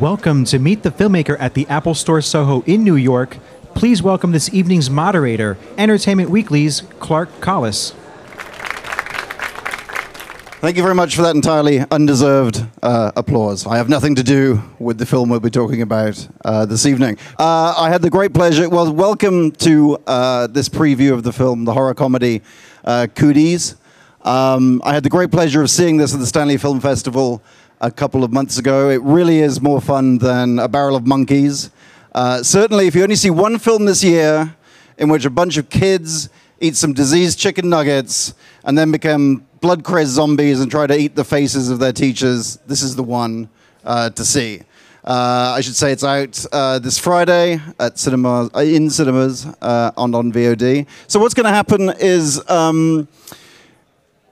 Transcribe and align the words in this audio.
Welcome 0.00 0.44
to 0.46 0.58
Meet 0.58 0.82
the 0.82 0.90
Filmmaker 0.90 1.36
at 1.38 1.54
the 1.54 1.68
Apple 1.68 1.94
Store 1.94 2.20
Soho 2.20 2.62
in 2.62 2.82
New 2.82 2.96
York. 2.96 3.36
Please 3.76 4.02
welcome 4.02 4.32
this 4.32 4.52
evening's 4.52 4.90
moderator, 4.90 5.56
Entertainment 5.78 6.30
Weekly's 6.30 6.82
Clark 6.98 7.40
Collis. 7.40 7.92
Thank 10.60 10.76
you 10.76 10.82
very 10.82 10.96
much 10.96 11.14
for 11.14 11.22
that 11.22 11.36
entirely 11.36 11.84
undeserved 11.92 12.66
uh, 12.82 13.12
applause. 13.14 13.68
I 13.68 13.76
have 13.76 13.88
nothing 13.88 14.16
to 14.16 14.24
do 14.24 14.62
with 14.80 14.98
the 14.98 15.06
film 15.06 15.28
we'll 15.28 15.38
be 15.38 15.48
talking 15.48 15.80
about 15.80 16.26
uh, 16.44 16.66
this 16.66 16.86
evening. 16.86 17.16
Uh, 17.38 17.74
I 17.78 17.88
had 17.88 18.02
the 18.02 18.10
great 18.10 18.34
pleasure. 18.34 18.68
Well, 18.68 18.92
welcome 18.92 19.52
to 19.52 19.98
uh, 20.08 20.48
this 20.48 20.68
preview 20.68 21.12
of 21.12 21.22
the 21.22 21.32
film, 21.32 21.66
the 21.66 21.72
horror 21.72 21.94
comedy 21.94 22.42
uh, 22.84 23.06
Cooties. 23.14 23.76
Um, 24.22 24.80
I 24.84 24.94
had 24.94 25.02
the 25.04 25.10
great 25.10 25.30
pleasure 25.30 25.62
of 25.62 25.70
seeing 25.70 25.98
this 25.98 26.14
at 26.14 26.18
the 26.18 26.26
Stanley 26.26 26.56
Film 26.56 26.80
Festival 26.80 27.42
a 27.80 27.90
couple 27.90 28.24
of 28.24 28.32
months 28.32 28.58
ago. 28.58 28.90
It 28.90 29.02
really 29.02 29.40
is 29.40 29.60
more 29.60 29.80
fun 29.80 30.18
than 30.18 30.58
A 30.58 30.68
Barrel 30.68 30.96
of 30.96 31.06
Monkeys. 31.06 31.70
Uh, 32.12 32.42
certainly, 32.42 32.86
if 32.86 32.94
you 32.94 33.02
only 33.02 33.16
see 33.16 33.30
one 33.30 33.58
film 33.58 33.84
this 33.84 34.04
year 34.04 34.54
in 34.98 35.08
which 35.08 35.24
a 35.24 35.30
bunch 35.30 35.56
of 35.56 35.68
kids 35.68 36.28
eat 36.60 36.76
some 36.76 36.92
diseased 36.92 37.38
chicken 37.38 37.68
nuggets 37.68 38.34
and 38.64 38.78
then 38.78 38.92
become 38.92 39.46
blood 39.60 39.82
crazed 39.82 40.12
zombies 40.12 40.60
and 40.60 40.70
try 40.70 40.86
to 40.86 40.96
eat 40.96 41.14
the 41.14 41.24
faces 41.24 41.70
of 41.70 41.78
their 41.78 41.92
teachers, 41.92 42.56
this 42.66 42.82
is 42.82 42.96
the 42.96 43.02
one 43.02 43.48
uh, 43.84 44.10
to 44.10 44.24
see. 44.24 44.60
Uh, 45.04 45.54
I 45.56 45.60
should 45.60 45.76
say 45.76 45.92
it's 45.92 46.04
out 46.04 46.46
uh, 46.52 46.78
this 46.78 46.98
Friday 46.98 47.60
at 47.78 47.98
cinema, 47.98 48.48
uh, 48.54 48.60
in 48.60 48.88
cinemas 48.88 49.46
uh, 49.60 49.90
on 49.96 50.14
on 50.14 50.32
VOD. 50.32 50.86
So 51.08 51.20
what's 51.20 51.34
going 51.34 51.44
to 51.44 51.52
happen 51.52 51.92
is. 51.98 52.48
Um, 52.48 53.08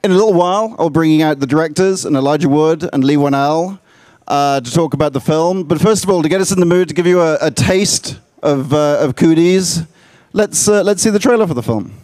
in 0.04 0.10
a 0.10 0.14
little 0.14 0.34
while, 0.34 0.74
I'll 0.78 0.90
be 0.90 0.94
bringing 0.94 1.22
out 1.22 1.38
the 1.38 1.46
directors 1.46 2.04
and 2.04 2.16
Elijah 2.16 2.48
Wood 2.48 2.88
and 2.92 3.04
Leigh 3.04 3.16
Whannell 3.16 3.78
uh, 4.26 4.60
to 4.60 4.70
talk 4.70 4.94
about 4.94 5.12
the 5.12 5.20
film. 5.20 5.64
But 5.64 5.80
first 5.80 6.02
of 6.02 6.10
all, 6.10 6.22
to 6.22 6.28
get 6.28 6.40
us 6.40 6.50
in 6.50 6.58
the 6.58 6.66
mood, 6.66 6.88
to 6.88 6.94
give 6.94 7.06
you 7.06 7.20
a, 7.20 7.38
a 7.40 7.50
taste 7.50 8.18
of, 8.42 8.72
uh, 8.72 8.98
of 8.98 9.14
Cooties, 9.14 9.86
let's, 10.32 10.66
uh, 10.66 10.82
let's 10.82 11.02
see 11.02 11.10
the 11.10 11.20
trailer 11.20 11.46
for 11.46 11.54
the 11.54 11.62
film. 11.62 12.01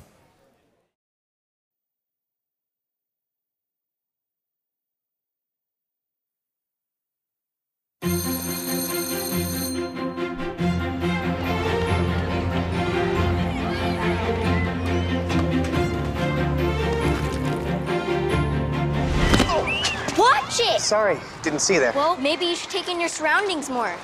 Sorry, 20.89 21.20
didn't 21.42 21.58
see 21.58 21.77
that. 21.77 21.94
Well, 21.94 22.17
maybe 22.17 22.47
you 22.47 22.56
should 22.56 22.70
take 22.70 22.89
in 22.89 22.98
your 22.98 23.11
surroundings 23.11 23.69
more. 23.69 23.94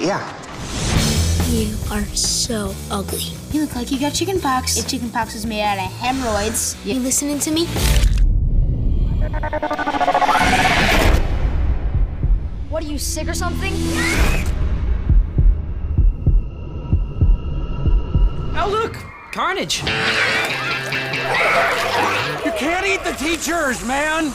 Yeah. 0.00 0.24
You 1.50 1.76
are 1.90 2.02
so 2.16 2.74
ugly. 2.90 3.24
You 3.50 3.60
look 3.60 3.76
like 3.76 3.90
you 3.90 4.00
got 4.00 4.14
chicken 4.14 4.40
pox. 4.40 4.78
If 4.78 4.88
chicken 4.88 5.10
pox 5.10 5.34
was 5.34 5.44
made 5.44 5.60
out 5.60 5.76
of 5.76 5.92
hemorrhoids. 5.98 6.78
You 6.82 6.94
listening 6.94 7.38
to 7.40 7.50
me? 7.50 7.66
What 12.70 12.84
are 12.84 12.86
you, 12.86 12.96
sick 12.96 13.28
or 13.28 13.34
something? 13.34 13.74
Oh, 18.56 18.68
look! 18.70 18.96
Carnage! 19.32 19.82
You 22.46 22.52
can't 22.56 22.86
eat 22.86 23.04
the 23.04 23.12
teachers, 23.18 23.84
man! 23.84 24.32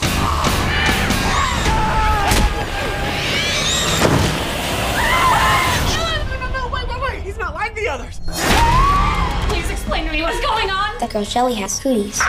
The 7.84 7.90
others! 7.90 8.20
Please 9.48 9.70
explain 9.70 10.06
to 10.06 10.12
me 10.12 10.22
what's 10.22 10.40
going 10.40 10.70
on. 10.70 10.98
That 11.00 11.10
girl 11.12 11.24
Shelly 11.24 11.54
has 11.56 11.78
cooties. 11.80 12.20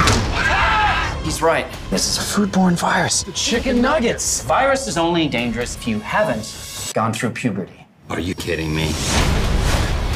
He's 1.23 1.41
right. 1.41 1.65
This 1.89 2.07
is 2.07 2.17
a 2.17 2.21
foodborne 2.21 2.77
virus. 2.77 3.23
Chicken 3.33 3.81
nuggets! 3.81 4.41
Virus 4.43 4.87
is 4.87 4.97
only 4.97 5.27
dangerous 5.27 5.75
if 5.77 5.87
you 5.87 5.99
haven't 5.99 6.91
gone 6.93 7.13
through 7.13 7.29
puberty. 7.31 7.87
Are 8.09 8.19
you 8.19 8.35
kidding 8.35 8.75
me? 8.75 8.89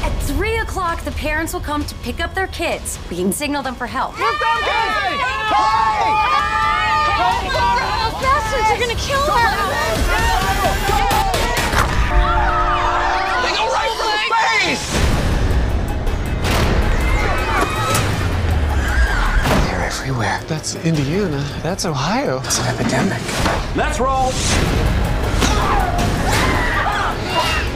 At 0.04 0.12
3 0.24 0.58
o'clock, 0.58 1.04
the 1.04 1.12
parents 1.12 1.54
will 1.54 1.62
come 1.62 1.86
to 1.86 1.96
pick 1.96 2.20
up 2.20 2.36
their 2.36 2.48
kids. 2.48 3.00
We 3.10 3.16
can 3.18 3.32
signal 3.32 3.64
them 3.64 3.76
for 3.76 3.88
help. 3.88 4.16
Bastards 8.20 8.70
are 8.72 8.80
gonna 8.80 8.96
kill 8.96 9.22
her. 9.22 9.56
They 10.88 11.09
everywhere. 20.10 20.42
That's 20.48 20.76
Indiana. 20.78 21.38
That's 21.62 21.86
Ohio. 21.86 22.40
It's 22.40 22.60
an 22.60 22.76
epidemic. 22.76 23.22
Let's 23.76 24.00
roll! 24.00 24.32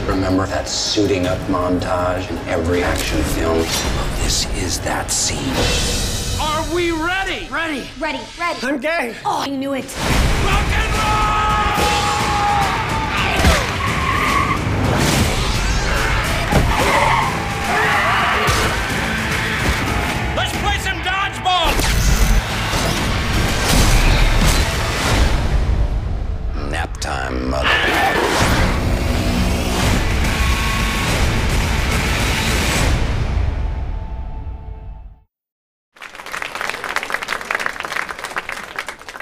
Remember 0.08 0.44
that 0.46 0.66
suiting 0.66 1.26
up 1.26 1.38
montage 1.46 2.28
in 2.28 2.36
every 2.48 2.82
action 2.82 3.22
film? 3.22 3.58
This 4.22 4.46
is 4.56 4.80
that 4.80 5.12
scene. 5.12 5.54
Are 6.40 6.74
we 6.74 6.90
ready? 6.90 7.46
Ready! 7.48 7.88
Ready, 8.00 8.20
ready. 8.36 8.58
I'm 8.62 8.80
gay. 8.80 9.14
Oh, 9.24 9.42
I 9.42 9.50
knew 9.50 9.74
it. 9.74 9.84
Rock 10.44 10.93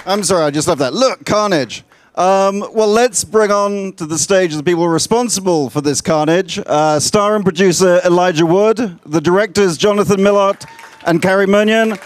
I'm 0.04 0.24
sorry, 0.24 0.44
I 0.44 0.50
just 0.50 0.66
love 0.66 0.78
that. 0.78 0.92
Look, 0.92 1.24
carnage. 1.24 1.84
Um, 2.14 2.68
well, 2.74 2.88
let's 2.88 3.24
bring 3.24 3.50
on 3.50 3.92
to 3.94 4.04
the 4.04 4.18
stage 4.18 4.54
the 4.54 4.62
people 4.62 4.88
responsible 4.88 5.70
for 5.70 5.80
this 5.80 6.00
carnage. 6.00 6.58
Uh, 6.58 6.98
star 7.00 7.36
and 7.36 7.44
producer 7.44 8.00
Elijah 8.04 8.44
Wood, 8.44 8.98
the 9.06 9.20
directors 9.20 9.78
Jonathan 9.78 10.18
Milott 10.18 10.66
and 11.06 11.22
Cary 11.22 11.46
Murnion, 11.46 11.98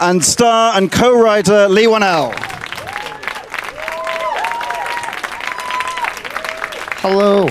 and 0.00 0.24
star 0.24 0.76
and 0.76 0.90
co-writer 0.90 1.68
Leigh 1.68 1.86
Whannell. 1.86 2.32
Hello. 7.02 7.48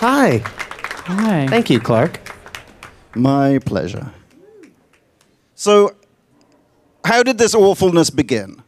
Hi. 0.00 0.38
Hi. 0.38 1.46
Thank 1.46 1.68
you, 1.68 1.78
Clark. 1.78 2.20
My 3.14 3.58
pleasure. 3.58 4.10
So, 5.60 5.94
how 7.04 7.22
did 7.22 7.36
this 7.36 7.54
awfulness 7.54 8.08
begin? 8.08 8.62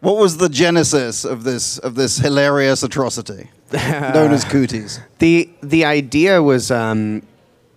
What 0.00 0.18
was 0.18 0.36
the 0.36 0.50
genesis 0.50 1.24
of 1.24 1.44
this 1.44 1.78
of 1.78 1.94
this 1.94 2.18
hilarious 2.18 2.82
atrocity 2.82 3.48
known 3.72 4.32
as 4.32 4.44
cooties? 4.44 5.00
The 5.18 5.48
the 5.62 5.86
idea 5.86 6.42
was 6.42 6.70
um, 6.70 7.22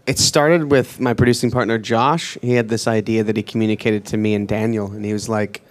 it 0.05 0.19
started 0.19 0.69
with 0.71 0.99
my 0.99 1.13
producing 1.13 1.51
partner 1.51 1.77
Josh. 1.77 2.37
He 2.41 2.55
had 2.55 2.67
this 2.67 2.85
idea 2.85 3.23
that 3.23 3.37
he 3.37 3.43
communicated 3.43 4.05
to 4.07 4.17
me 4.17 4.33
and 4.33 4.45
Daniel, 4.45 4.91
and 4.91 5.05
he 5.05 5.13
was 5.13 5.29
like, 5.29 5.61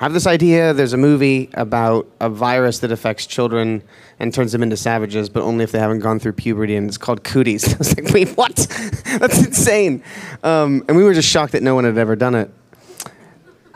"I 0.00 0.04
have 0.04 0.12
this 0.14 0.26
idea. 0.26 0.72
There's 0.72 0.92
a 0.94 0.96
movie 0.96 1.50
about 1.54 2.08
a 2.20 2.28
virus 2.30 2.78
that 2.80 2.90
affects 2.90 3.26
children 3.26 3.82
and 4.18 4.32
turns 4.34 4.52
them 4.52 4.62
into 4.62 4.76
savages, 4.76 5.28
but 5.28 5.42
only 5.42 5.62
if 5.64 5.72
they 5.72 5.78
haven't 5.78 6.00
gone 6.00 6.18
through 6.18 6.32
puberty, 6.32 6.74
and 6.76 6.88
it's 6.88 6.98
called 6.98 7.22
Cooties." 7.22 7.68
I 7.74 7.78
was 7.78 7.96
like, 7.96 8.12
"Wait, 8.12 8.30
what? 8.30 8.56
That's 9.18 9.38
insane!" 9.46 10.02
Um, 10.42 10.84
and 10.88 10.96
we 10.96 11.04
were 11.04 11.14
just 11.14 11.28
shocked 11.28 11.52
that 11.52 11.62
no 11.62 11.74
one 11.74 11.84
had 11.84 11.98
ever 11.98 12.16
done 12.16 12.34
it. 12.34 12.50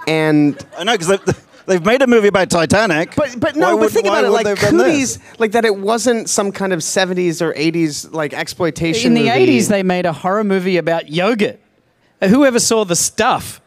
And 0.07 0.63
I 0.79 0.85
know 0.85 0.93
because 0.93 1.09
they've, 1.09 1.47
they've 1.67 1.85
made 1.85 2.03
a 2.03 2.07
movie 2.07 2.29
about 2.29 2.51
Titanic. 2.51 3.15
But 3.17 3.39
but 3.41 3.55
Why 3.55 3.61
no, 3.61 3.77
would- 3.77 3.85
but 3.87 3.93
think 3.93 4.07
about 4.07 4.25
it. 4.25 4.31
Like 4.31 4.45
they 4.45 4.51
have 4.51 4.59
done 4.61 4.77
this? 4.79 5.17
Cooties, 5.17 5.39
like 5.41 5.53
that. 5.53 5.65
It 5.65 5.77
wasn't 5.77 6.29
some 6.29 6.53
kind 6.53 6.73
of 6.73 6.81
'70s 6.81 7.41
or 7.41 7.55
'80s 7.55 8.13
like 8.13 8.33
exploitation. 8.35 9.09
In 9.09 9.15
the 9.25 9.31
movie. 9.31 9.59
80s, 9.59 9.69
they 9.69 9.83
made 9.83 10.07
a 10.07 10.13
horror 10.13 10.45
movie 10.45 10.77
about 10.77 11.09
yogurt. 11.11 11.59
Whoever 12.23 12.59
saw 12.61 12.85
the 12.85 12.97
stuff? 12.97 13.61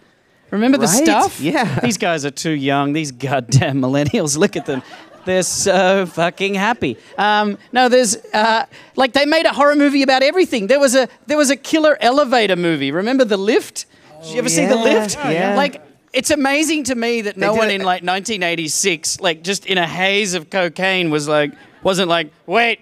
Remember 0.52 0.78
the 0.78 0.86
Right, 0.88 1.04
stuff? 1.06 1.40
yeah. 1.42 1.80
These 1.82 1.98
guys 1.98 2.26
are 2.26 2.32
too 2.32 2.52
young. 2.52 2.94
These 2.94 3.12
goddamn 3.12 3.82
millennials. 3.82 4.38
Look 4.38 4.56
at 4.56 4.66
them. 4.66 4.82
They're 5.26 5.44
so 5.44 6.06
fucking 6.06 6.54
happy. 6.56 6.98
Um, 7.18 7.58
no, 7.74 7.90
there's 7.90 8.16
uh, 8.34 8.66
like 8.96 9.12
they 9.12 9.26
made 9.26 9.46
a 9.46 9.52
horror 9.52 9.76
movie 9.76 10.02
about 10.04 10.24
everything. 10.24 10.68
There 10.68 10.80
was 10.80 10.96
a 10.96 11.10
there 11.26 11.38
was 11.38 11.50
a 11.50 11.58
killer 11.58 11.98
elevator 12.00 12.56
movie. 12.56 12.92
Remember 12.92 13.26
the 13.26 13.36
lift? 13.36 13.88
Did 14.24 14.32
you 14.34 14.40
ever 14.40 14.48
see 14.50 14.66
the 14.66 14.76
yeah, 14.78 14.84
lift? 14.84 15.16
yeah. 15.16 15.56
Like 15.58 15.82
it's 16.14 16.32
amazing 16.32 16.86
to 16.86 16.96
me 16.96 17.22
that 17.24 17.36
no 17.36 17.54
one 17.54 17.70
in 17.70 17.82
like 17.82 18.04
1986, 18.04 19.20
like 19.20 19.44
just 19.44 19.66
in 19.66 19.78
a 19.78 19.86
haze 19.86 20.34
of 20.34 20.50
cocaine, 20.50 21.10
was 21.10 21.28
like, 21.28 21.52
wasn't 21.84 22.08
like, 22.08 22.32
wait, 22.46 22.80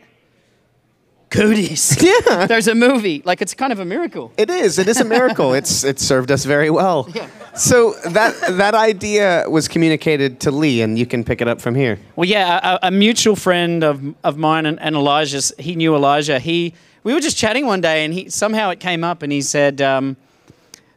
cooties. 1.30 1.98
Yeah. 2.06 2.46
There's 2.46 2.68
a 2.68 2.76
movie. 2.76 3.22
Like 3.26 3.42
it's 3.42 3.54
kind 3.54 3.74
of 3.74 3.80
a 3.80 3.86
miracle. 3.86 4.32
It 4.38 4.50
is. 4.50 4.78
It 4.78 4.88
is 4.88 5.00
a 5.00 5.06
miracle. 5.06 5.54
it's 5.54 5.84
it 5.92 6.00
served 6.00 6.32
us 6.32 6.46
very 6.46 6.70
well. 6.70 7.08
Yeah. 7.14 7.28
So 7.56 7.94
that 8.10 8.36
that 8.58 8.76
idea 8.76 9.46
was 9.50 9.68
communicated 9.68 10.40
to 10.42 10.52
Leigh, 10.52 10.82
and 10.82 11.00
you 11.00 11.06
can 11.06 11.24
pick 11.24 11.42
it 11.42 11.48
up 11.48 11.62
from 11.62 11.74
here. 11.74 11.98
Well, 12.16 12.28
yeah, 12.28 12.78
a, 12.82 12.88
a 12.88 12.92
mutual 12.92 13.36
friend 13.36 13.84
of, 13.84 14.02
of 14.24 14.38
mine 14.38 14.66
and, 14.66 14.80
and 14.80 14.96
Elijah's, 14.96 15.54
he 15.58 15.76
knew 15.76 15.96
Elijah. 15.96 16.38
He, 16.40 16.74
we 17.04 17.14
were 17.14 17.22
just 17.22 17.38
chatting 17.38 17.66
one 17.66 17.82
day, 17.82 18.04
and 18.04 18.14
he 18.14 18.30
somehow 18.30 18.70
it 18.72 18.80
came 18.80 19.04
up, 19.04 19.24
and 19.24 19.32
he 19.32 19.42
said, 19.42 19.82
um, 19.82 20.18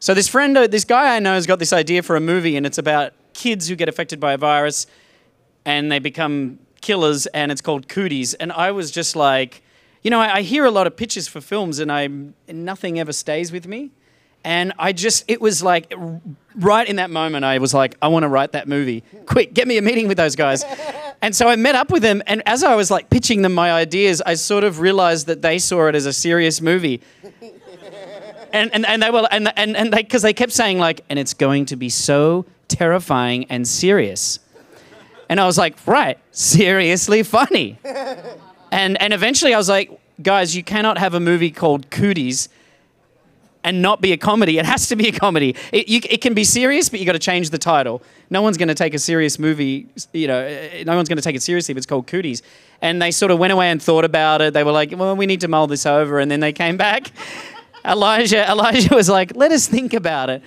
"So 0.01 0.15
this 0.15 0.29
friend, 0.29 0.57
uh, 0.59 0.67
this 0.67 0.85
guy 0.85 1.17
I 1.17 1.21
know, 1.21 1.35
has 1.35 1.47
got 1.47 1.59
this 1.59 1.73
idea 1.73 2.03
for 2.03 2.17
a 2.17 2.21
movie, 2.21 2.57
and 2.57 2.67
it's 2.67 2.79
about 2.79 3.13
kids 3.35 3.69
who 3.69 3.77
get 3.77 3.89
affected 3.89 4.19
by 4.19 4.33
a 4.33 4.39
virus, 4.39 4.87
and 5.65 5.91
they 5.93 6.01
become 6.01 6.59
killers, 6.81 7.27
and 7.29 7.53
it's 7.53 7.61
called 7.61 7.89
Cooties." 7.89 8.35
And 8.35 8.53
I 8.53 8.73
was 8.73 8.91
just 8.91 9.15
like, 9.17 9.63
you 10.03 10.11
know, 10.11 10.21
I, 10.21 10.37
I 10.37 10.43
hear 10.43 10.65
a 10.65 10.71
lot 10.71 10.87
of 10.87 10.97
pitches 10.97 11.29
for 11.29 11.41
films, 11.41 11.79
and 11.79 11.91
I 11.91 12.09
nothing 12.49 12.99
ever 12.99 13.13
stays 13.13 13.53
with 13.53 13.67
me. 13.67 13.91
And 14.45 14.73
I 14.79 14.93
just, 14.93 15.25
it 15.27 15.41
was 15.41 15.63
like, 15.63 15.93
right 16.55 16.89
in 16.89 16.97
that 16.97 17.11
moment, 17.11 17.45
I 17.45 17.59
was 17.59 17.75
like, 17.75 17.97
I 18.01 18.09
want 18.09 18.23
to 18.23 18.29
write 18.29 18.53
that 18.53 18.69
movie. 18.69 19.03
Quick, 19.27 19.53
get 19.53 19.67
me 19.67 19.79
a 19.79 19.83
meeting 19.83 20.09
with 20.09 20.17
those 20.17 20.37
guys. 20.37 20.65
And 21.21 21.35
so 21.35 21.49
I 21.49 21.57
met 21.57 21.75
up 21.75 21.91
with 21.91 22.03
them, 22.03 22.23
and 22.29 22.45
as 22.47 22.63
I 22.63 22.77
was 22.77 22.93
like 22.93 23.11
pitching 23.11 23.43
them 23.43 23.53
my 23.53 23.73
ideas, 23.73 24.23
I 24.25 24.35
sort 24.35 24.63
of 24.63 24.79
realized 24.79 25.27
that 25.27 25.43
they 25.43 25.59
saw 25.59 25.89
it 25.89 25.97
as 25.97 26.07
a 26.07 26.13
serious 26.13 26.61
movie. 26.61 27.03
And, 28.51 28.73
and, 28.73 28.87
and 28.87 29.03
they 29.03 29.11
were, 29.11 29.29
and, 29.31 29.53
and, 29.59 29.77
and 29.77 29.93
they, 29.93 30.03
because 30.03 30.23
they 30.23 30.33
kept 30.33 30.53
saying, 30.53 30.79
like, 30.79 31.03
and 31.11 31.19
it's 31.19 31.35
going 31.35 31.67
to 31.67 31.77
be 31.77 31.91
so 31.91 32.47
terrifying 32.67 33.45
and 33.51 33.69
serious. 33.69 34.39
And 35.29 35.39
I 35.39 35.45
was 35.45 35.59
like, 35.59 35.77
right, 35.87 36.19
seriously 36.31 37.23
funny. 37.25 37.79
And, 38.71 39.01
and 39.01 39.13
eventually 39.13 39.55
I 39.55 39.59
was 39.59 39.69
like, 39.69 39.91
guys, 40.23 40.55
you 40.57 40.63
cannot 40.63 40.99
have 40.99 41.15
a 41.15 41.21
movie 41.21 41.51
called 41.51 41.91
Cooties 41.91 42.49
and 43.65 43.83
not 43.83 44.01
be 44.01 44.13
a 44.13 44.17
comedy. 44.17 44.59
It 44.59 44.67
has 44.67 44.89
to 44.89 44.97
be 44.97 45.09
a 45.09 45.13
comedy. 45.13 45.55
It, 45.73 45.89
you, 45.89 46.01
it 46.09 46.21
can 46.21 46.35
be 46.35 46.45
serious, 46.45 46.89
but 46.89 47.01
you 47.01 47.07
got 47.07 47.13
to 47.13 47.19
change 47.19 47.51
the 47.51 47.59
title. 47.59 48.03
No 48.31 48.41
one's 48.43 48.57
going 48.57 48.69
to 48.69 48.75
take 48.75 48.95
a 48.95 48.99
serious 48.99 49.39
movie. 49.39 49.89
You 50.13 50.29
know, 50.29 50.39
eh, 50.39 50.85
no 50.85 50.97
one's 50.97 51.09
going 51.09 51.17
to 51.17 51.23
take 51.23 51.37
it 51.37 51.43
seriously 51.43 51.73
if 51.73 51.77
it's 51.77 51.87
called 51.87 52.07
Cooties. 52.07 52.43
And 52.81 53.03
they 53.03 53.11
sort 53.11 53.31
of 53.31 53.39
went 53.39 53.53
away 53.53 53.71
and 53.71 53.83
thought 53.83 54.05
about 54.05 54.41
it. 54.41 54.55
They 54.55 54.65
were 54.65 54.73
like, 54.73 54.93
"Well, 54.97 55.17
we 55.17 55.27
need 55.27 55.41
to 55.41 55.49
mull 55.49 55.67
this 55.67 55.85
over." 55.87 56.21
And 56.21 56.31
then 56.31 56.41
they 56.41 56.53
came 56.53 56.77
back. 56.77 57.11
Elijah, 57.85 58.49
Elijah 58.51 58.95
was 58.95 59.09
like, 59.09 59.35
"Let 59.37 59.53
us 59.53 59.67
think 59.67 59.95
about 59.95 60.31
it," 60.31 60.43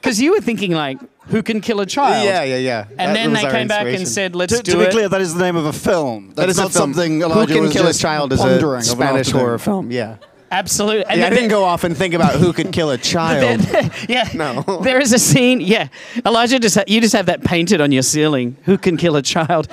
because 0.00 0.20
you 0.22 0.32
were 0.32 0.40
thinking 0.40 0.72
like, 0.72 0.98
"Who 1.28 1.42
can 1.42 1.60
kill 1.60 1.80
a 1.80 1.86
child?" 1.86 2.24
Yeah, 2.24 2.42
yeah, 2.44 2.56
yeah. 2.56 2.84
And 2.90 2.98
That 3.10 3.14
then 3.14 3.30
was 3.32 3.40
they 3.40 3.46
our 3.46 3.52
came 3.52 3.68
back 3.68 3.80
and 3.80 3.88
inspiration. 3.88 4.06
said, 4.06 4.36
"Let's 4.36 4.56
To, 4.56 4.62
do 4.62 4.72
to 4.72 4.78
be 4.78 4.84
it." 4.84 4.90
clear, 4.92 5.08
that 5.08 5.20
is 5.20 5.34
the 5.34 5.42
name 5.42 5.56
of 5.56 5.66
a 5.66 5.72
film. 5.72 6.28
That's 6.28 6.36
That 6.36 6.48
is 6.50 6.56
not 6.58 6.70
a 6.70 6.72
film. 6.72 6.94
something 6.94 7.20
Who 7.20 7.46
can 7.46 7.62
was 7.62 7.72
kill 7.72 7.84
a 7.84 7.88
just 7.88 8.00
child 8.00 8.32
is 8.32 8.40
pondering 8.40 8.62
a 8.62 8.92
of 8.92 9.00
an 9.00 9.06
Spanish 9.06 9.26
afternoon. 9.28 9.40
horror 9.44 9.58
film. 9.58 9.90
Yeah. 9.90 10.16
Absolutely. 10.50 11.04
And 11.06 11.18
yeah 11.18 11.26
I 11.26 11.30
then- 11.30 11.36
didn't 11.38 11.50
go 11.50 11.64
off 11.64 11.82
and 11.82 11.96
think 11.96 12.14
about 12.14 12.34
who 12.36 12.52
could 12.52 12.70
kill 12.70 12.90
a 12.90 12.98
child. 13.14 13.60
yeah. 14.08 14.28
No. 14.34 14.62
There 14.84 15.00
is 15.00 15.12
a 15.12 15.18
scene. 15.18 15.60
Yeah. 15.60 15.88
Elijah 16.24 16.60
just 16.60 16.76
ha- 16.76 16.84
you 16.86 17.00
just 17.00 17.12
have 17.14 17.26
that 17.26 17.42
painted 17.42 17.80
on 17.80 17.90
your 17.90 18.02
ceiling. 18.04 18.56
Who 18.64 18.78
can 18.78 18.96
kill 18.96 19.16
a 19.16 19.22
child? 19.22 19.66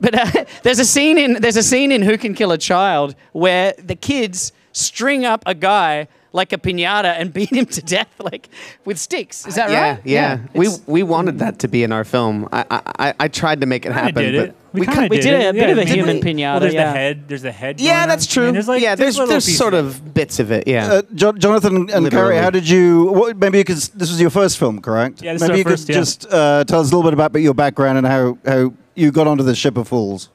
but 0.00 0.14
uh, 0.14 0.44
there's 0.64 0.78
a 0.80 0.84
scene 0.84 1.16
in 1.16 1.40
there's 1.40 1.56
a 1.56 1.62
scene 1.62 1.92
in 1.92 2.02
Who 2.02 2.18
Can 2.18 2.34
Kill 2.34 2.52
a 2.52 2.58
Child 2.58 3.14
where 3.32 3.72
the 3.78 3.94
kids 3.96 4.52
string 4.74 5.24
up 5.24 5.42
a 5.46 5.54
guy 5.54 6.08
like 6.32 6.52
a 6.52 6.58
piñata 6.58 7.14
and 7.16 7.32
beat 7.32 7.50
him 7.50 7.64
to 7.64 7.80
death 7.80 8.08
like 8.18 8.48
with 8.84 8.98
sticks. 8.98 9.46
Is 9.46 9.54
that 9.54 9.70
yeah, 9.70 9.90
right? 9.92 10.00
yeah. 10.04 10.38
We 10.52 10.66
It's- 10.66 10.82
we 10.86 11.02
wanted 11.04 11.38
that 11.38 11.60
to 11.60 11.68
be 11.68 11.84
in 11.84 11.92
our 11.92 12.02
film. 12.04 12.48
I 12.52 12.64
I, 12.70 12.80
I- 13.08 13.14
I 13.20 13.28
tried 13.28 13.60
to 13.60 13.66
make 13.66 13.86
it 13.86 13.90
Kinda 13.92 14.00
happen, 14.02 14.22
did 14.22 14.34
but 14.34 14.48
it. 14.48 14.54
We, 14.72 14.80
we 14.80 14.86
kind 14.86 15.04
of 15.04 15.10
we 15.10 15.20
did 15.20 15.32
a 15.32 15.48
it. 15.50 15.52
bit 15.52 15.70
of 15.70 15.78
a 15.78 15.84
didn't 15.84 15.94
human 15.96 16.16
we? 16.16 16.22
piñata, 16.22 16.50
Well, 16.54 16.60
there's 16.60 16.74
yeah. 16.74 16.92
the 16.92 16.98
head. 16.98 17.28
There's 17.28 17.42
the 17.42 17.52
head. 17.52 17.80
yeah, 17.80 18.00
going 18.00 18.08
that's 18.08 18.26
on. 18.26 18.30
I 18.30 18.34
true. 18.34 18.44
mean, 18.46 18.54
there's 18.54 18.66
like 18.68 18.82
yeah, 18.82 18.94
there's 18.96 19.16
little 19.16 19.28
there's 19.30 19.56
sort 19.56 19.74
of 19.74 20.12
bits 20.12 20.40
of 20.40 20.50
it. 20.50 20.66
Yeah. 20.66 20.92
Uh, 20.94 21.02
jo- 21.14 21.32
Jonathan 21.34 21.76
and 21.76 22.02
Literally. 22.02 22.10
Cary, 22.32 22.38
how 22.38 22.50
did 22.50 22.68
you? 22.68 23.04
What, 23.12 23.36
maybe 23.36 23.58
you 23.58 23.64
could. 23.64 23.76
This 23.76 24.10
was 24.10 24.20
your 24.20 24.30
first 24.30 24.58
film, 24.58 24.80
correct? 24.80 25.22
Yeah, 25.22 25.34
this 25.34 25.42
is 25.42 25.48
maybe 25.48 25.52
our 25.52 25.58
you 25.58 25.64
first, 25.76 25.86
could 25.86 25.94
yeah. 25.94 26.00
just 26.00 26.26
uh, 26.32 26.64
tell 26.64 26.80
us 26.80 26.90
a 26.90 26.96
little 26.96 27.08
bit 27.08 27.12
about 27.14 27.40
your 27.40 27.54
background 27.54 27.98
and 27.98 28.06
how 28.08 28.36
how 28.44 28.72
you 28.96 29.12
got 29.12 29.28
onto 29.28 29.44
the 29.44 29.54
ship 29.54 29.76
of 29.76 29.86
fools. 29.86 30.30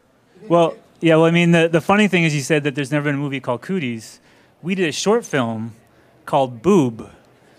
Well, 0.48 0.78
yeah. 1.02 1.16
Well, 1.18 1.26
I 1.26 1.32
mean, 1.32 1.52
the 1.52 1.68
the 1.68 1.82
funny 1.82 2.08
thing 2.08 2.24
is, 2.24 2.34
you 2.34 2.42
said 2.42 2.64
that 2.64 2.76
there's 2.76 2.94
never 2.94 3.04
been 3.04 3.16
a 3.16 3.18
movie 3.18 3.42
called 3.42 3.62
Cooties. 3.62 4.20
We 4.62 4.76
did 4.76 4.88
a 4.88 4.92
short 4.92 5.26
film 5.26 5.74
called 6.26 6.62
Boob, 6.62 7.10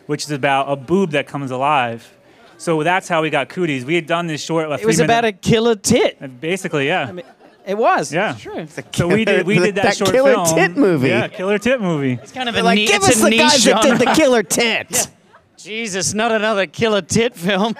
which 0.06 0.24
is 0.24 0.30
about 0.30 0.70
a 0.70 0.76
boob 0.76 1.12
that 1.12 1.26
comes 1.26 1.50
alive. 1.50 2.12
So 2.58 2.82
that's 2.82 3.08
how 3.08 3.22
we 3.22 3.30
got 3.30 3.48
Cooties. 3.48 3.84
We 3.84 3.94
had 3.94 4.06
done 4.06 4.26
this 4.26 4.42
short. 4.42 4.70
It 4.80 4.84
was 4.86 5.00
about 5.00 5.24
a 5.24 5.32
killer 5.32 5.76
tit. 5.76 6.40
Basically, 6.40 6.86
yeah. 6.86 7.12
It 7.66 7.78
was. 7.78 8.12
Yeah. 8.12 8.32
It's 8.32 8.42
true. 8.42 8.66
so 8.92 9.08
we 9.08 9.24
did 9.24 9.46
we 9.46 9.58
did 9.58 9.76
that, 9.76 9.84
that 9.84 9.96
short 9.96 10.10
killer 10.10 10.34
film. 10.34 10.46
tit 10.46 10.76
movie. 10.76 11.08
Yeah, 11.08 11.28
killer 11.28 11.58
tit 11.58 11.80
movie. 11.80 12.18
It's 12.22 12.32
kind 12.32 12.48
of 12.48 12.54
They're 12.54 12.62
a 12.62 12.66
like, 12.66 12.76
ni- 12.76 12.86
give 12.86 13.02
us 13.02 13.18
a 13.18 13.24
the 13.24 13.30
niche 13.30 13.40
guys 13.40 13.64
that 13.64 13.82
did 13.82 13.98
the 13.98 14.12
killer 14.14 14.42
tit. 14.42 15.08
Jesus, 15.56 16.14
not 16.14 16.32
another 16.32 16.66
killer 16.66 17.02
tit 17.02 17.34
film. 17.36 17.74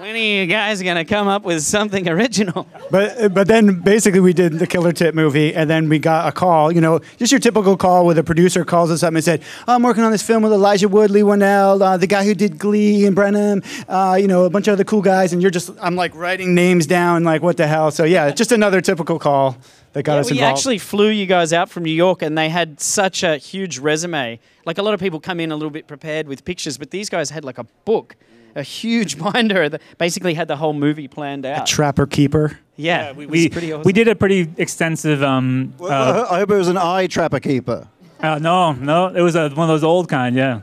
When 0.00 0.14
are 0.14 0.18
you 0.18 0.46
guys 0.46 0.80
gonna 0.82 1.04
come 1.04 1.28
up 1.28 1.42
with 1.42 1.62
something 1.62 2.08
original? 2.08 2.66
But 2.90 3.34
but 3.34 3.46
then 3.48 3.80
basically 3.80 4.20
we 4.20 4.32
did 4.32 4.54
the 4.58 4.66
Killer 4.66 4.92
Tip 4.92 5.14
movie, 5.14 5.54
and 5.54 5.68
then 5.68 5.90
we 5.90 5.98
got 5.98 6.26
a 6.26 6.32
call. 6.32 6.72
You 6.72 6.80
know, 6.80 7.00
just 7.18 7.30
your 7.30 7.38
typical 7.38 7.76
call 7.76 8.06
where 8.06 8.14
the 8.14 8.24
producer 8.24 8.64
calls 8.64 8.90
us 8.90 9.02
up 9.02 9.12
and 9.12 9.22
said, 9.22 9.42
oh, 9.68 9.74
"I'm 9.74 9.82
working 9.82 10.02
on 10.02 10.10
this 10.10 10.22
film 10.22 10.42
with 10.42 10.52
Elijah 10.52 10.88
Wood, 10.88 11.10
Leigh 11.10 11.20
Whannell, 11.22 11.82
uh, 11.82 11.96
the 11.98 12.06
guy 12.06 12.24
who 12.24 12.34
did 12.34 12.58
Glee 12.58 13.04
and 13.04 13.14
Brenham, 13.14 13.62
uh, 13.88 14.16
you 14.18 14.26
know, 14.26 14.44
a 14.44 14.50
bunch 14.50 14.68
of 14.68 14.72
other 14.72 14.84
cool 14.84 15.02
guys." 15.02 15.34
And 15.34 15.42
you're 15.42 15.50
just, 15.50 15.70
I'm 15.82 15.96
like 15.96 16.14
writing 16.14 16.54
names 16.54 16.86
down, 16.86 17.22
like 17.24 17.42
what 17.42 17.58
the 17.58 17.66
hell. 17.66 17.90
So 17.90 18.04
yeah, 18.04 18.30
just 18.30 18.52
another 18.52 18.80
typical 18.80 19.18
call 19.18 19.58
that 19.92 20.04
got 20.04 20.14
Yeah, 20.14 20.20
us 20.20 20.30
we 20.30 20.38
involved. 20.38 20.56
actually 20.58 20.78
flew 20.78 21.08
you 21.08 21.26
guys 21.26 21.52
out 21.52 21.68
from 21.68 21.82
New 21.84 21.92
York, 21.92 22.22
and 22.22 22.38
they 22.38 22.48
had 22.48 22.80
such 22.80 23.22
a 23.22 23.36
huge 23.36 23.78
resume. 23.78 24.40
Like 24.64 24.78
a 24.78 24.82
lot 24.82 24.94
of 24.94 25.00
people 25.00 25.20
come 25.20 25.40
in 25.40 25.52
a 25.52 25.56
little 25.56 25.70
bit 25.70 25.86
prepared 25.86 26.26
with 26.26 26.44
pictures, 26.44 26.78
but 26.78 26.90
these 26.90 27.10
guys 27.10 27.28
had 27.30 27.44
like 27.44 27.58
a 27.58 27.64
book, 27.84 28.16
a 28.54 28.62
huge 28.62 29.18
binder 29.22 29.68
that 29.68 29.82
basically 29.98 30.34
had 30.34 30.48
the 30.48 30.56
whole 30.56 30.72
movie 30.72 31.08
planned 31.08 31.46
out. 31.46 31.68
A 31.68 31.72
Trapper 31.72 32.06
Keeper. 32.06 32.58
yeah, 32.76 33.12
we 33.12 33.26
we, 33.26 33.50
awesome. 33.50 33.82
we 33.82 33.92
did 33.92 34.08
a 34.08 34.14
pretty 34.14 34.48
extensive. 34.56 35.22
Um, 35.22 35.74
uh, 35.80 36.26
I 36.30 36.38
hope 36.40 36.50
it 36.50 36.56
was 36.56 36.68
an 36.68 36.78
eye 36.78 37.06
trapper 37.06 37.40
keeper. 37.40 37.88
Uh, 38.20 38.38
no, 38.38 38.72
no, 38.72 39.08
it 39.08 39.22
was 39.22 39.34
a, 39.34 39.48
one 39.48 39.68
of 39.68 39.68
those 39.68 39.84
old 39.84 40.08
kind, 40.08 40.36
yeah. 40.36 40.60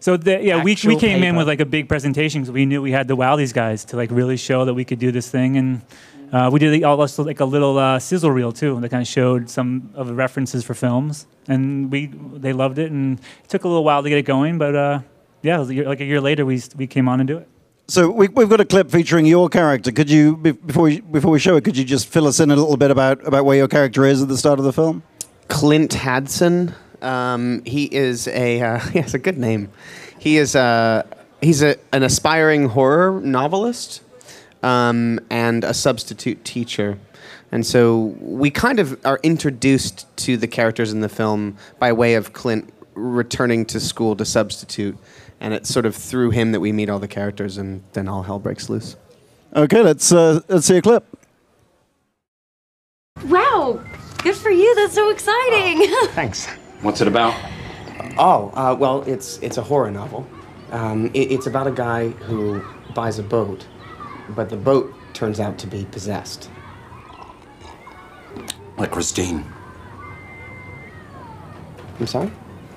So 0.00 0.16
the, 0.16 0.42
yeah, 0.42 0.56
we, 0.56 0.64
we 0.64 0.72
Actual 0.72 0.98
came 0.98 1.22
in 1.22 1.36
with 1.36 1.46
like 1.46 1.60
a 1.60 1.64
big 1.64 1.88
presentation 1.88 2.40
because 2.40 2.52
we 2.52 2.66
knew 2.66 2.82
we 2.82 2.90
had 2.90 3.06
to 3.08 3.16
wow 3.16 3.36
these 3.36 3.52
guys 3.52 3.84
to 3.86 3.96
like 3.96 4.10
really 4.10 4.36
show 4.36 4.64
that 4.64 4.74
we 4.74 4.84
could 4.84 4.98
do 4.98 5.12
this 5.12 5.30
thing, 5.30 5.56
and 5.56 5.82
uh, 6.32 6.50
we 6.52 6.58
did 6.58 6.72
like, 6.72 6.82
also 6.84 7.22
like 7.22 7.40
a 7.40 7.44
little 7.44 7.78
uh, 7.78 7.98
sizzle 7.98 8.30
reel 8.30 8.52
too 8.52 8.80
that 8.80 8.88
kind 8.88 9.02
of 9.02 9.06
showed 9.06 9.48
some 9.48 9.90
of 9.94 10.06
the 10.06 10.14
references 10.14 10.64
for 10.64 10.74
films, 10.74 11.26
and 11.46 11.90
we 11.92 12.06
they 12.06 12.52
loved 12.52 12.78
it, 12.78 12.90
and 12.90 13.20
it 13.20 13.48
took 13.48 13.64
a 13.64 13.68
little 13.68 13.84
while 13.84 14.02
to 14.02 14.08
get 14.08 14.18
it 14.18 14.22
going, 14.26 14.58
but 14.58 14.74
uh, 14.74 15.00
yeah, 15.42 15.58
was 15.58 15.70
a 15.70 15.74
year- 15.74 15.86
like 15.86 16.00
a 16.00 16.04
year 16.04 16.20
later 16.20 16.46
we 16.46 16.62
we 16.76 16.86
came 16.86 17.08
on 17.08 17.20
and 17.20 17.26
do 17.26 17.38
it. 17.38 17.48
So 17.88 18.10
we, 18.10 18.28
we've 18.28 18.48
got 18.48 18.60
a 18.60 18.64
clip 18.64 18.90
featuring 18.90 19.26
your 19.26 19.48
character. 19.48 19.92
Could 19.92 20.08
you, 20.08 20.36
before 20.36 20.84
we, 20.84 21.00
before 21.00 21.30
we 21.30 21.38
show 21.38 21.56
it, 21.56 21.64
could 21.64 21.76
you 21.76 21.84
just 21.84 22.08
fill 22.08 22.26
us 22.26 22.40
in 22.40 22.50
a 22.50 22.56
little 22.56 22.76
bit 22.76 22.90
about, 22.90 23.26
about 23.26 23.44
where 23.44 23.56
your 23.56 23.68
character 23.68 24.06
is 24.06 24.22
at 24.22 24.28
the 24.28 24.38
start 24.38 24.58
of 24.58 24.64
the 24.64 24.72
film? 24.72 25.02
Clint 25.48 25.90
Hadson. 25.90 26.74
Um, 27.02 27.62
he 27.66 27.92
is 27.92 28.28
a 28.28 28.62
uh, 28.62 28.78
he 28.90 29.00
has 29.00 29.14
a 29.14 29.18
good 29.18 29.36
name. 29.36 29.70
He 30.18 30.38
is 30.38 30.54
a 30.54 31.04
he's 31.40 31.62
a, 31.62 31.76
an 31.92 32.02
aspiring 32.02 32.68
horror 32.68 33.20
novelist 33.20 34.02
um, 34.62 35.20
and 35.28 35.64
a 35.64 35.74
substitute 35.74 36.44
teacher. 36.44 36.98
And 37.50 37.66
so 37.66 38.14
we 38.20 38.50
kind 38.50 38.78
of 38.78 38.98
are 39.04 39.20
introduced 39.22 40.06
to 40.18 40.38
the 40.38 40.46
characters 40.46 40.92
in 40.92 41.00
the 41.00 41.08
film 41.08 41.58
by 41.78 41.92
way 41.92 42.14
of 42.14 42.32
Clint 42.32 42.72
returning 42.94 43.66
to 43.66 43.80
school 43.80 44.16
to 44.16 44.24
substitute. 44.24 44.96
And 45.42 45.52
it's 45.52 45.68
sort 45.68 45.86
of 45.86 45.96
through 45.96 46.30
him 46.30 46.52
that 46.52 46.60
we 46.60 46.70
meet 46.70 46.88
all 46.88 47.00
the 47.00 47.08
characters, 47.08 47.58
and 47.58 47.82
then 47.94 48.06
all 48.06 48.22
hell 48.22 48.38
breaks 48.38 48.70
loose. 48.70 48.96
Okay, 49.54 49.82
let's 49.82 50.12
uh, 50.12 50.40
let's 50.46 50.66
see 50.66 50.76
a 50.76 50.82
clip. 50.82 51.04
Wow, 53.26 53.82
good 54.22 54.36
for 54.36 54.50
you. 54.50 54.72
That's 54.76 54.94
so 54.94 55.10
exciting. 55.10 55.84
Thanks. 56.10 56.46
What's 56.80 57.00
it 57.00 57.08
about? 57.08 57.34
Oh, 58.18 58.52
uh, 58.54 58.76
well, 58.78 59.02
it's 59.02 59.38
it's 59.38 59.58
a 59.58 59.62
horror 59.62 59.90
novel. 59.90 60.26
Um, 60.70 61.06
it, 61.06 61.32
it's 61.32 61.48
about 61.48 61.66
a 61.66 61.72
guy 61.72 62.10
who 62.10 62.62
buys 62.94 63.18
a 63.18 63.22
boat, 63.24 63.66
but 64.30 64.48
the 64.48 64.56
boat 64.56 64.94
turns 65.12 65.40
out 65.40 65.58
to 65.58 65.66
be 65.66 65.84
possessed. 65.86 66.50
Like 68.78 68.92
Christine. 68.92 69.44
I'm 71.98 72.06
sorry. 72.06 72.30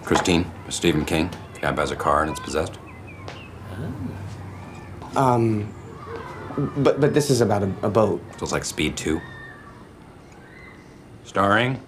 Christine, 0.03 0.51
Stephen 0.69 1.05
King. 1.05 1.29
The 1.65 1.71
guy 1.71 1.77
buys 1.77 1.89
a 1.89 1.95
car 1.95 2.21
and 2.21 2.29
it's 2.29 2.39
possessed. 2.39 2.77
Um, 5.15 5.73
but 6.77 7.01
but 7.01 7.15
this 7.15 7.31
is 7.31 7.41
about 7.41 7.63
a, 7.63 7.73
a 7.81 7.89
boat. 7.89 8.21
So 8.37 8.43
it's 8.43 8.51
like 8.51 8.63
Speed 8.63 8.95
2. 8.95 9.19
Starring 11.23 11.81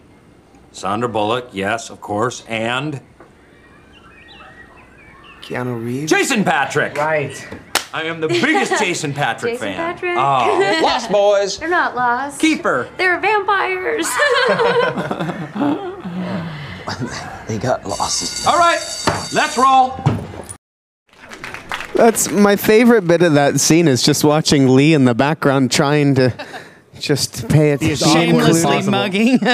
Sandra 0.72 1.08
Bullock, 1.08 1.50
yes, 1.52 1.92
of 1.92 2.02
course, 2.02 2.44
and 2.48 3.00
Keanu 5.42 5.80
Reeves. 5.86 6.10
Jason 6.12 6.44
Patric. 6.44 6.98
Right. 6.98 7.48
I 7.94 8.06
am 8.06 8.20
the 8.20 8.30
biggest 8.30 8.80
Jason 8.80 9.14
Patric 9.14 9.54
Jason 9.54 9.74
fan. 9.74 9.94
Patric. 9.94 10.18
Oh, 10.18 10.80
Lost 10.84 11.12
Boys. 11.12 11.60
They're 11.60 11.70
not 11.70 11.96
lost. 11.96 12.40
Keeper. 12.40 12.90
They're 12.98 13.20
vampires. 13.20 14.08
They 17.48 17.58
got 17.58 17.86
lost. 17.86 18.46
All 18.46 18.58
right, 18.58 18.80
let's 19.34 19.58
roll. 19.58 20.00
That's 21.96 22.30
my 22.30 22.56
favorite 22.56 23.08
bit 23.08 23.24
of 23.24 23.34
that 23.34 23.60
scene 23.60 23.88
is 23.88 24.04
just 24.04 24.24
watching 24.24 24.68
Leigh 24.68 24.94
in 24.94 25.06
the 25.06 25.16
background 25.16 25.72
trying 25.72 26.14
to 26.16 26.34
just 27.00 27.50
pay 27.50 27.72
attention. 27.72 28.08
Shamelessly 28.08 28.84
mugging. 28.90 29.40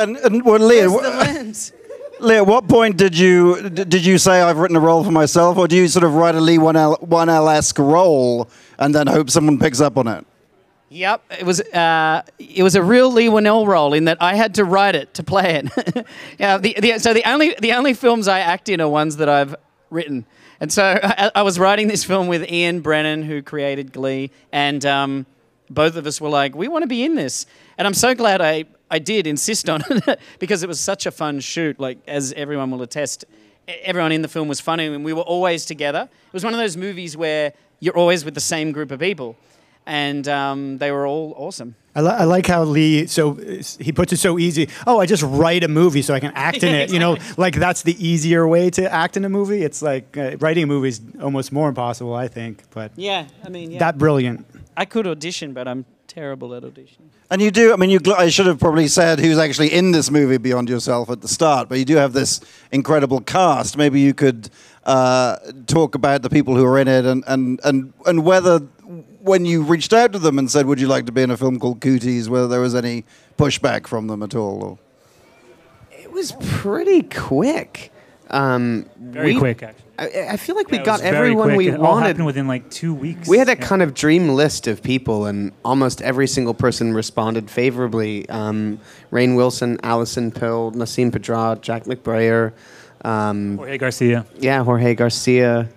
And, 0.00 0.16
and 0.16 0.44
well, 0.46 0.58
Leah, 0.58 0.88
Where's 0.90 1.02
the 1.02 1.10
wh- 1.12 1.18
lens? 1.18 1.72
Leah, 2.20 2.38
at 2.38 2.46
what 2.46 2.68
point 2.68 2.96
did 2.96 3.16
you 3.18 3.68
did 3.68 4.04
you 4.06 4.16
say 4.16 4.40
I've 4.40 4.56
written 4.56 4.76
a 4.76 4.80
role 4.80 5.04
for 5.04 5.10
myself, 5.10 5.58
or 5.58 5.68
do 5.68 5.76
you 5.76 5.88
sort 5.88 6.04
of 6.04 6.14
write 6.14 6.34
a 6.34 6.40
Lee 6.40 6.56
one 6.56 6.74
L 6.76 6.96
one 7.00 7.28
L 7.28 7.48
esque 7.50 7.78
role 7.78 8.48
and 8.78 8.94
then 8.94 9.06
hope 9.08 9.28
someone 9.28 9.58
picks 9.58 9.78
up 9.80 9.98
on 9.98 10.08
it? 10.08 10.26
Yep, 10.92 11.22
it 11.38 11.46
was 11.46 11.60
uh, 11.60 12.22
it 12.40 12.64
was 12.64 12.74
a 12.74 12.82
real 12.82 13.12
Leigh 13.12 13.28
Whannell 13.28 13.64
role 13.64 13.94
in 13.94 14.06
that 14.06 14.18
I 14.20 14.34
had 14.34 14.56
to 14.56 14.64
write 14.64 14.96
it 14.96 15.14
to 15.14 15.22
play 15.22 15.62
it. 15.62 16.06
yeah, 16.38 16.58
the, 16.58 16.74
the, 16.80 16.98
so 16.98 17.14
the 17.14 17.22
only 17.30 17.54
the 17.60 17.74
only 17.74 17.94
films 17.94 18.26
I 18.26 18.40
act 18.40 18.68
in 18.68 18.80
are 18.80 18.88
ones 18.88 19.18
that 19.18 19.28
I've 19.28 19.54
written, 19.90 20.26
and 20.58 20.72
so 20.72 20.98
I, 21.02 21.30
I 21.32 21.42
was 21.42 21.60
writing 21.60 21.86
this 21.86 22.02
film 22.02 22.26
with 22.26 22.50
Ian 22.50 22.80
Brennan, 22.80 23.22
who 23.22 23.40
created 23.40 23.92
Glee, 23.92 24.32
and 24.50 24.84
um, 24.84 25.26
both 25.70 25.94
of 25.94 26.08
us 26.08 26.20
were 26.20 26.28
like, 26.28 26.56
we 26.56 26.66
want 26.66 26.82
to 26.82 26.88
be 26.88 27.04
in 27.04 27.14
this, 27.14 27.46
and 27.78 27.86
I'm 27.86 27.94
so 27.94 28.12
glad 28.12 28.40
I 28.40 28.64
I 28.90 28.98
did 28.98 29.28
insist 29.28 29.70
on 29.70 29.84
it 29.88 30.18
because 30.40 30.64
it 30.64 30.68
was 30.68 30.80
such 30.80 31.06
a 31.06 31.12
fun 31.12 31.38
shoot. 31.38 31.78
Like 31.78 31.98
as 32.08 32.32
everyone 32.32 32.72
will 32.72 32.82
attest, 32.82 33.24
everyone 33.68 34.10
in 34.10 34.22
the 34.22 34.28
film 34.28 34.48
was 34.48 34.58
funny, 34.58 34.86
and 34.86 35.04
we 35.04 35.12
were 35.12 35.22
always 35.22 35.64
together. 35.66 36.08
It 36.10 36.32
was 36.32 36.42
one 36.42 36.52
of 36.52 36.58
those 36.58 36.76
movies 36.76 37.16
where 37.16 37.52
you're 37.78 37.96
always 37.96 38.24
with 38.24 38.34
the 38.34 38.40
same 38.40 38.72
group 38.72 38.90
of 38.90 38.98
people 38.98 39.36
and 39.90 40.26
um, 40.28 40.78
they 40.78 40.90
were 40.92 41.04
all 41.06 41.34
awesome. 41.36 41.74
I, 41.96 42.00
li- 42.02 42.18
I 42.22 42.24
like 42.24 42.46
how 42.46 42.62
Leigh 42.62 43.06
so 43.06 43.34
he 43.80 43.90
puts 43.92 44.12
it 44.12 44.18
so 44.18 44.38
easy. 44.38 44.68
Oh, 44.86 45.00
I 45.00 45.06
just 45.06 45.24
write 45.24 45.64
a 45.64 45.68
movie 45.68 46.02
so 46.02 46.14
I 46.14 46.20
can 46.20 46.30
act 46.36 46.62
in 46.62 46.72
it. 46.82 46.92
You 46.92 47.00
know, 47.00 47.16
like 47.36 47.56
that's 47.56 47.82
the 47.82 47.96
easier 47.98 48.46
way 48.46 48.70
to 48.70 48.82
act 48.92 49.16
in 49.16 49.24
a 49.24 49.28
movie. 49.28 49.62
It's 49.64 49.82
like 49.82 50.16
uh, 50.16 50.36
writing 50.38 50.62
a 50.64 50.66
movie 50.68 50.88
is 50.88 51.00
almost 51.20 51.50
more 51.52 51.68
impossible, 51.68 52.14
I 52.14 52.28
think. 52.28 52.62
But 52.70 52.92
Yeah, 52.96 53.26
I 53.44 53.48
mean, 53.48 53.72
yeah. 53.72 53.80
that 53.80 53.98
brilliant. 53.98 54.46
I 54.76 54.84
could 54.84 55.06
audition, 55.08 55.52
but 55.52 55.66
I'm 55.66 55.84
terrible 56.10 56.54
at 56.54 56.64
auditioning. 56.64 57.08
And 57.30 57.40
you 57.40 57.50
do. 57.50 57.72
I 57.72 57.76
mean, 57.76 57.88
you. 57.88 58.00
gl- 58.00 58.18
I 58.18 58.28
should 58.28 58.46
have 58.46 58.58
probably 58.58 58.88
said 58.88 59.20
who's 59.20 59.38
actually 59.38 59.72
in 59.72 59.92
this 59.92 60.10
movie 60.10 60.38
beyond 60.38 60.68
yourself 60.68 61.08
at 61.08 61.20
the 61.20 61.28
start, 61.28 61.68
but 61.68 61.78
you 61.78 61.84
do 61.84 61.96
have 61.96 62.12
this 62.12 62.40
incredible 62.72 63.20
cast. 63.20 63.76
Maybe 63.76 64.00
you 64.00 64.12
could 64.12 64.50
uh, 64.84 65.36
talk 65.66 65.94
about 65.94 66.22
the 66.22 66.30
people 66.30 66.56
who 66.56 66.64
are 66.64 66.78
in 66.78 66.88
it, 66.88 67.04
and 67.04 67.22
and 67.28 67.60
and 67.62 67.92
and 68.06 68.24
whether 68.24 68.58
when 69.22 69.46
you 69.46 69.62
reached 69.62 69.92
out 69.92 70.12
to 70.12 70.18
them 70.18 70.38
and 70.38 70.50
said, 70.50 70.66
"Would 70.66 70.80
you 70.80 70.88
like 70.88 71.06
to 71.06 71.12
be 71.12 71.22
in 71.22 71.30
a 71.30 71.36
film 71.36 71.60
called 71.60 71.80
Cooties?" 71.80 72.28
whether 72.28 72.48
there 72.48 72.60
was 72.60 72.74
any 72.74 73.04
pushback 73.38 73.86
from 73.86 74.08
them 74.08 74.22
at 74.22 74.34
all. 74.34 74.64
Or... 74.64 74.78
It 75.92 76.10
was 76.10 76.32
pretty 76.40 77.02
quick. 77.02 77.92
Um, 78.30 78.86
Very 78.98 79.34
we- 79.34 79.38
quick, 79.38 79.62
actually. 79.62 79.84
I, 79.98 80.28
I 80.30 80.36
feel 80.38 80.56
like 80.56 80.70
we 80.70 80.78
Yeah, 80.78 80.82
it 80.82 80.86
got 80.86 81.00
everyone 81.02 81.48
quick. 81.48 81.58
we 81.58 81.68
It 81.68 81.74
all 81.76 81.82
wanted. 81.92 82.06
happened 82.06 82.26
within 82.26 82.46
like 82.46 82.70
two 82.70 82.94
weeks. 82.94 83.28
We 83.28 83.36
had 83.38 83.48
a 83.48 83.52
Yeah. 83.52 83.66
kind 83.66 83.82
of 83.82 83.92
dream 83.92 84.30
list 84.30 84.66
of 84.66 84.82
people, 84.82 85.26
and 85.26 85.52
almost 85.64 86.00
every 86.00 86.26
single 86.26 86.54
person 86.54 86.94
responded 86.94 87.50
favorably. 87.50 88.26
Um, 88.30 88.78
Rainn 89.12 89.36
Wilson, 89.36 89.78
Alison 89.82 90.30
Pill, 90.30 90.72
Nasim 90.72 91.10
Pedrad, 91.10 91.60
Jack 91.60 91.84
McBrayer, 91.84 92.52
um, 93.04 93.56
Jorge 93.58 93.76
Garcia. 93.78 94.24
Yeah, 94.38 94.62
Jorge 94.64 94.94
Garcia. 94.94 95.68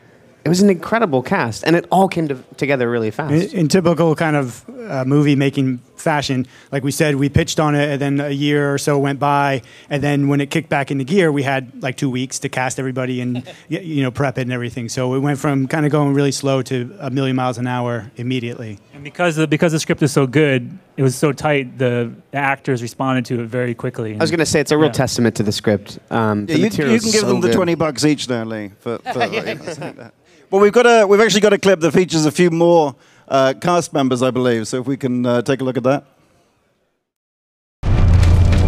It 0.46 0.50
was 0.50 0.62
an 0.62 0.70
incredible 0.70 1.22
cast, 1.22 1.64
and 1.66 1.76
it 1.76 1.86
all 1.90 2.08
came 2.08 2.28
to, 2.28 2.36
together 2.58 2.90
really 2.90 3.12
fast. 3.12 3.34
In, 3.54 3.60
in 3.62 3.68
typical 3.70 4.14
kind 4.16 4.36
of 4.36 4.64
uh, 4.90 5.04
movie 5.06 5.36
making 5.36 5.80
fashion, 5.96 6.48
like 6.72 6.84
we 6.84 6.92
said, 6.92 7.16
we 7.16 7.30
pitched 7.30 7.60
on 7.60 7.76
it, 7.76 7.90
and 7.90 8.02
then 8.02 8.20
a 8.20 8.30
year 8.30 8.74
or 8.74 8.78
so 8.78 8.98
went 8.98 9.20
by, 9.20 9.62
and 9.90 10.02
then 10.04 10.28
when 10.28 10.42
it 10.42 10.50
kicked 10.50 10.70
back 10.70 10.92
into 10.92 11.04
gear, 11.04 11.32
we 11.32 11.44
had 11.44 11.82
like 11.82 11.98
two 11.98 12.10
weeks 12.10 12.40
to 12.40 12.50
cast 12.50 12.80
everybody 12.80 13.22
and 13.22 13.44
you 13.70 14.04
know 14.04 14.12
prep 14.12 14.38
it 14.38 14.42
and 14.42 14.54
everything. 14.54 14.90
So 14.90 15.14
it 15.16 15.20
went 15.20 15.40
from 15.40 15.68
kind 15.68 15.86
of 15.86 15.92
going 15.92 16.14
really 16.14 16.32
slow 16.32 16.62
to 16.64 16.96
a 17.00 17.10
million 17.10 17.36
miles 17.36 17.58
an 17.58 17.68
hour 17.68 18.12
immediately. 18.18 18.80
And 18.94 19.04
because 19.04 19.36
the, 19.36 19.48
because 19.48 19.72
the 19.72 19.80
script 19.80 20.02
is 20.02 20.12
so 20.12 20.28
good, 20.28 20.78
it 20.98 21.04
was 21.04 21.16
so 21.16 21.32
tight. 21.32 21.78
The, 21.78 22.14
the 22.32 22.38
acters 22.38 22.82
responded 22.82 23.26
to 23.26 23.42
it 23.42 23.46
very 23.48 23.74
quickly. 23.74 24.16
I 24.16 24.18
was 24.18 24.32
going 24.32 24.40
to 24.40 24.46
say 24.46 24.60
it's 24.60 24.72
a 24.72 24.78
real 24.78 24.92
testament 24.92 25.36
to 25.38 25.44
the 25.44 25.52
script. 25.52 26.00
Um, 26.12 26.46
Yeah, 26.48 26.56
the 26.56 26.60
you, 26.60 26.66
you 26.66 26.70
can 26.70 27.12
give 27.12 27.22
so 27.22 27.28
them 27.28 27.42
the 27.42 27.48
good. 27.48 27.56
twenty 27.56 27.76
bucks 27.76 28.06
each 28.06 28.30
now, 28.30 28.44
Leigh. 28.44 28.72
For, 28.80 28.98
for 29.00 29.20
Yeah, 29.20 29.26
you 29.26 29.32
know, 29.32 29.52
exactly. 29.52 29.74
saying 29.74 29.96
that. 29.96 30.14
Well, 30.52 30.62
we've 30.62 30.72
got 30.72 30.86
a 30.86 31.08
we've 31.08 31.20
actually 31.20 31.42
got 31.42 31.54
a 31.54 31.58
clip 31.58 31.80
that 31.80 31.92
features 31.94 32.26
a 32.28 32.32
few 32.32 32.52
more 32.52 32.96
uh, 33.28 33.54
cast 33.60 33.94
members, 33.94 34.22
I 34.22 34.32
believe. 34.32 34.68
So 34.68 34.82
if 34.82 34.88
we 34.88 34.98
can 34.98 35.26
uh, 35.26 35.42
take 35.42 35.62
a 35.62 35.64
look 35.64 35.78
at 35.78 35.84
that. 35.84 36.06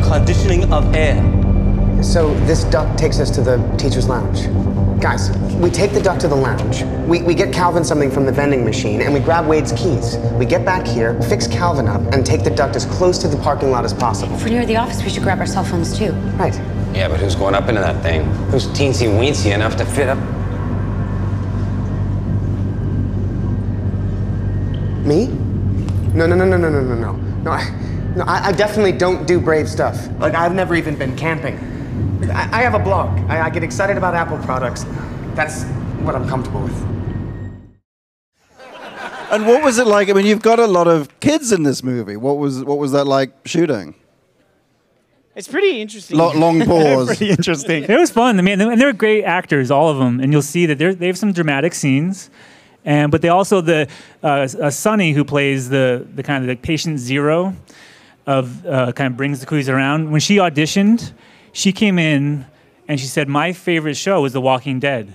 Conditioning 0.03 0.71
of 0.71 0.93
air. 0.95 1.21
So 2.03 2.33
this 2.41 2.63
duct 2.65 2.97
takes 2.99 3.19
us 3.19 3.31
to 3.31 3.41
the 3.41 3.57
teacher's 3.77 4.07
lounge. 4.07 4.47
Guys, 5.01 5.35
we 5.55 5.69
take 5.69 5.91
the 5.91 6.01
duct 6.01 6.21
to 6.21 6.27
the 6.27 6.35
lounge. 6.35 6.83
We, 7.07 7.21
we 7.21 7.33
get 7.33 7.53
Calvin 7.53 7.83
something 7.83 8.09
from 8.09 8.25
the 8.25 8.31
vending 8.31 8.63
machine, 8.63 9.01
and 9.01 9.13
we 9.13 9.19
grab 9.19 9.47
Wade's 9.47 9.71
keys. 9.73 10.17
We 10.33 10.45
get 10.45 10.63
back 10.63 10.85
here, 10.87 11.19
fix 11.23 11.47
Calvin 11.47 11.87
up, 11.87 12.01
and 12.13 12.25
take 12.25 12.43
the 12.43 12.49
duct 12.49 12.75
as 12.75 12.85
close 12.85 13.17
to 13.19 13.27
the 13.27 13.37
parking 13.37 13.71
lot 13.71 13.83
as 13.83 13.93
possible. 13.93 14.35
If 14.35 14.43
we're 14.43 14.49
near 14.49 14.65
the 14.65 14.77
office, 14.77 15.03
we 15.03 15.09
should 15.09 15.23
grab 15.23 15.39
our 15.39 15.45
cell 15.45 15.63
phones 15.63 15.97
too. 15.97 16.11
Right. 16.37 16.55
Yeah, 16.95 17.09
but 17.09 17.19
who's 17.19 17.35
going 17.35 17.55
up 17.55 17.67
into 17.67 17.81
that 17.81 18.01
thing? 18.01 18.23
Who's 18.51 18.67
teensy 18.67 19.07
weensy 19.07 19.53
enough 19.53 19.75
to 19.77 19.85
fit 19.85 20.07
up? 20.07 20.17
Me? 25.05 25.27
No, 26.15 26.25
no, 26.25 26.35
no, 26.35 26.45
no, 26.45 26.57
no, 26.57 26.69
no, 26.69 26.81
no, 26.81 26.95
no. 26.95 27.11
No, 27.13 27.51
I, 27.51 27.69
no, 28.15 28.23
I, 28.23 28.47
I 28.47 28.51
definitely 28.51 28.93
don't 28.93 29.27
do 29.27 29.39
brave 29.39 29.69
stuff. 29.69 30.07
Like, 30.19 30.33
I've 30.33 30.55
never 30.55 30.75
even 30.75 30.95
been 30.95 31.15
camping. 31.15 31.57
I, 32.31 32.59
I 32.59 32.61
have 32.63 32.73
a 32.73 32.79
blog. 32.79 33.19
I, 33.29 33.45
I 33.45 33.49
get 33.49 33.63
excited 33.63 33.97
about 33.97 34.15
Apple 34.15 34.39
products. 34.39 34.85
That's 35.35 35.63
what 36.01 36.15
I'm 36.15 36.27
comfortable 36.27 36.63
with. 36.63 36.95
And 39.31 39.45
what 39.45 39.63
was 39.63 39.77
it 39.77 39.85
like? 39.87 40.09
I 40.09 40.13
mean, 40.13 40.25
you've 40.25 40.41
got 40.41 40.59
a 40.59 40.67
lot 40.67 40.87
of 40.87 41.19
kids 41.19 41.51
in 41.51 41.63
this 41.63 41.83
movie. 41.83 42.15
What 42.15 42.37
was 42.37 42.63
what 42.63 42.77
was 42.77 42.91
that 42.93 43.05
like 43.05 43.31
shooting? 43.45 43.95
It's 45.35 45.47
pretty 45.47 45.81
interesting. 45.81 46.17
Lo- 46.17 46.31
long 46.33 46.61
pause. 46.65 47.07
Pretty 47.07 47.29
interesting. 47.31 47.83
It 47.83 47.99
was 47.99 48.09
fun. 48.11 48.39
I 48.39 48.41
mean, 48.41 48.61
and 48.61 48.79
they're 48.79 48.93
great 48.93 49.23
actors, 49.23 49.69
all 49.69 49.89
of 49.89 49.97
them. 49.97 50.19
And 50.21 50.31
you'll 50.31 50.41
see 50.41 50.65
that 50.67 50.77
they're, 50.77 50.95
they 50.95 51.07
have 51.07 51.17
some 51.17 51.33
dramatic 51.33 51.73
scenes. 51.73 52.29
And 52.85 53.11
but 53.11 53.21
they 53.21 53.29
also 53.29 53.61
the 53.61 53.89
uh, 54.21 54.47
Sunny 54.69 55.11
who 55.11 55.25
plays 55.25 55.69
the 55.69 56.05
the 56.13 56.23
kind 56.23 56.43
of 56.43 56.47
the 56.47 56.55
patient 56.55 56.99
zero 56.99 57.55
of 58.27 58.65
uh, 58.65 58.91
kind 58.91 59.11
of 59.11 59.17
brings 59.17 59.39
the 59.39 59.45
cooties 59.45 59.69
around. 59.69 60.11
When 60.11 60.21
she 60.21 60.37
auditioned, 60.37 61.11
she 61.51 61.71
came 61.71 61.97
in 61.97 62.45
and 62.87 62.99
she 62.99 63.07
said, 63.07 63.27
"My 63.27 63.53
favorite 63.53 63.95
show 63.97 64.21
was 64.21 64.33
The 64.33 64.41
Walking 64.41 64.79
Dead." 64.79 65.13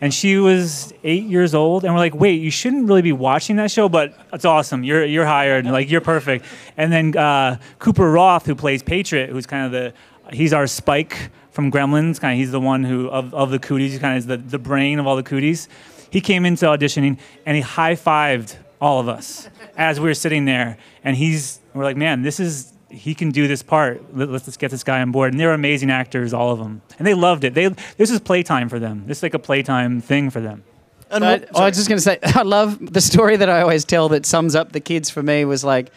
And 0.00 0.12
she 0.12 0.36
was 0.36 0.92
eight 1.04 1.22
years 1.22 1.54
old, 1.54 1.84
and 1.84 1.94
we're 1.94 2.00
like, 2.00 2.16
"Wait, 2.16 2.40
you 2.40 2.50
shouldn't 2.50 2.88
really 2.88 3.02
be 3.02 3.12
watching 3.12 3.54
that 3.56 3.70
show, 3.70 3.88
but 3.88 4.18
it's 4.32 4.44
awesome. 4.44 4.82
You're 4.82 5.04
you're 5.04 5.26
hired, 5.26 5.64
like 5.66 5.88
you're 5.88 6.00
perfect." 6.00 6.44
And 6.76 6.92
then 6.92 7.16
uh, 7.16 7.58
Cooper 7.78 8.10
Roth, 8.10 8.46
who 8.46 8.56
plays 8.56 8.82
Patriot, 8.82 9.30
who's 9.30 9.46
kind 9.46 9.64
of 9.66 9.70
the 9.70 10.34
he's 10.34 10.52
our 10.52 10.66
Spike 10.66 11.30
from 11.52 11.70
Gremlins. 11.70 12.20
Kind 12.20 12.32
of 12.32 12.38
he's 12.38 12.50
the 12.50 12.60
one 12.60 12.82
who 12.82 13.08
of, 13.10 13.32
of 13.32 13.50
the 13.50 13.60
cooties, 13.60 13.96
kind 14.00 14.14
of 14.14 14.18
is 14.18 14.26
the, 14.26 14.38
the 14.38 14.58
brain 14.58 14.98
of 14.98 15.06
all 15.06 15.14
the 15.14 15.22
cooties. 15.22 15.68
He 16.12 16.20
came 16.20 16.44
into 16.46 16.66
auditioning 16.66 17.18
and 17.46 17.56
he 17.56 17.62
high 17.62 17.94
fived 17.96 18.56
all 18.80 19.00
of 19.00 19.08
us 19.08 19.48
as 19.76 19.98
we 19.98 20.06
were 20.06 20.14
sitting 20.14 20.44
there, 20.44 20.76
and 21.02 21.16
he's 21.16 21.58
we're 21.74 21.84
like, 21.84 21.96
"Man, 21.96 22.22
this 22.22 22.38
is." 22.38 22.68
He 22.90 23.14
can 23.14 23.30
do 23.30 23.48
this 23.48 23.62
part. 23.62 24.14
Let- 24.14 24.28
Let's 24.28 24.44
just 24.44 24.58
get 24.58 24.70
this 24.70 24.84
guy 24.84 25.00
on 25.00 25.12
board. 25.12 25.32
And 25.32 25.40
they're 25.40 25.54
amazing 25.54 25.90
actors, 25.90 26.34
all 26.34 26.50
of 26.52 26.58
them, 26.58 26.82
and 26.98 27.06
they 27.06 27.14
loved 27.14 27.42
it. 27.42 27.54
They 27.54 27.68
this 27.96 28.10
is 28.10 28.20
playtime 28.20 28.68
for 28.68 28.78
them. 28.78 29.04
This 29.06 29.18
is 29.18 29.22
like 29.22 29.32
a 29.32 29.38
playtime 29.38 30.02
thing 30.02 30.28
for 30.28 30.42
them. 30.42 30.62
And 31.10 31.24
I, 31.24 31.38
oh, 31.54 31.62
I 31.62 31.68
was 31.68 31.76
just 31.78 31.88
going 31.88 31.96
to 31.96 32.02
say, 32.02 32.18
I 32.22 32.42
love 32.42 32.78
the 32.92 33.00
story 33.00 33.36
that 33.36 33.48
I 33.48 33.62
always 33.62 33.86
tell 33.86 34.10
that 34.10 34.26
sums 34.26 34.54
up 34.54 34.72
the 34.72 34.80
kids 34.80 35.08
for 35.08 35.22
me 35.22 35.46
was 35.46 35.64
like 35.64 35.90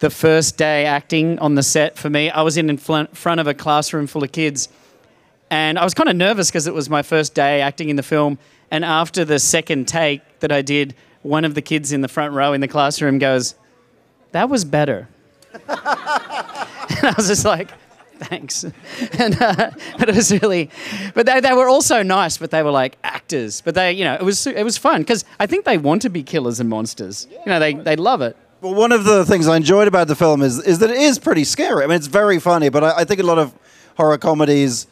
the 0.00 0.10
first 0.10 0.58
day 0.58 0.84
acting 0.84 1.38
on 1.38 1.54
the 1.54 1.62
set 1.62 1.96
for 1.96 2.10
me. 2.10 2.28
I 2.28 2.42
was 2.42 2.58
in, 2.58 2.68
in 2.68 2.76
fl- 2.76 3.04
front 3.14 3.40
of 3.40 3.46
a 3.46 3.54
classroom 3.54 4.06
full 4.06 4.22
of 4.22 4.30
kids, 4.32 4.68
and 5.50 5.78
I 5.78 5.84
was 5.84 5.94
kind 5.94 6.08
of 6.10 6.16
nervous 6.16 6.50
because 6.50 6.66
it 6.66 6.74
was 6.74 6.90
my 6.90 7.00
first 7.02 7.34
day 7.34 7.62
acting 7.62 7.88
in 7.88 7.96
the 7.96 8.02
film. 8.02 8.38
And 8.70 8.84
after 8.84 9.24
the 9.24 9.38
second 9.38 9.88
take 9.88 10.40
that 10.40 10.52
I 10.52 10.62
did, 10.62 10.94
one 11.22 11.44
of 11.44 11.54
the 11.54 11.62
kids 11.62 11.92
in 11.92 12.00
the 12.00 12.08
front 12.08 12.34
row 12.34 12.52
in 12.52 12.60
the 12.60 12.68
classroom 12.68 13.18
goes, 13.18 13.54
That 14.32 14.48
was 14.48 14.64
better. 14.64 15.08
and 15.52 15.60
I 15.68 17.14
was 17.16 17.28
just 17.28 17.44
like, 17.44 17.70
thanks. 18.18 18.64
And 19.18 19.40
uh, 19.40 19.70
but 19.98 20.08
it 20.08 20.14
was 20.14 20.32
really, 20.32 20.70
but 21.14 21.26
they, 21.26 21.40
they 21.40 21.52
were 21.52 21.68
also 21.68 22.02
nice, 22.02 22.38
but 22.38 22.50
they 22.50 22.62
were 22.62 22.70
like 22.70 22.98
actors. 23.04 23.60
But 23.60 23.74
they, 23.74 23.92
you 23.92 24.04
know, 24.04 24.14
it 24.14 24.22
was 24.22 24.46
it 24.46 24.64
was 24.64 24.76
fun 24.76 25.02
because 25.02 25.24
I 25.38 25.46
think 25.46 25.64
they 25.64 25.78
want 25.78 26.02
to 26.02 26.08
be 26.10 26.22
killers 26.22 26.60
and 26.60 26.68
monsters. 26.68 27.26
You 27.30 27.46
know, 27.46 27.58
they 27.58 27.74
they 27.74 27.96
love 27.96 28.22
it. 28.22 28.36
Well, 28.60 28.74
one 28.74 28.92
of 28.92 29.04
the 29.04 29.24
things 29.24 29.48
I 29.48 29.56
enjoyed 29.56 29.88
about 29.88 30.08
the 30.08 30.14
film 30.14 30.42
is 30.42 30.58
is 30.58 30.78
that 30.80 30.90
it 30.90 30.96
is 30.96 31.18
pretty 31.18 31.44
scary. 31.44 31.84
I 31.84 31.86
mean, 31.86 31.96
it's 31.96 32.06
very 32.06 32.38
funny, 32.38 32.68
but 32.68 32.84
I, 32.84 32.98
I 32.98 33.04
think 33.04 33.20
a 33.20 33.22
lot 33.22 33.38
of 33.38 33.54
horror 33.96 34.18
comedies, 34.18 34.86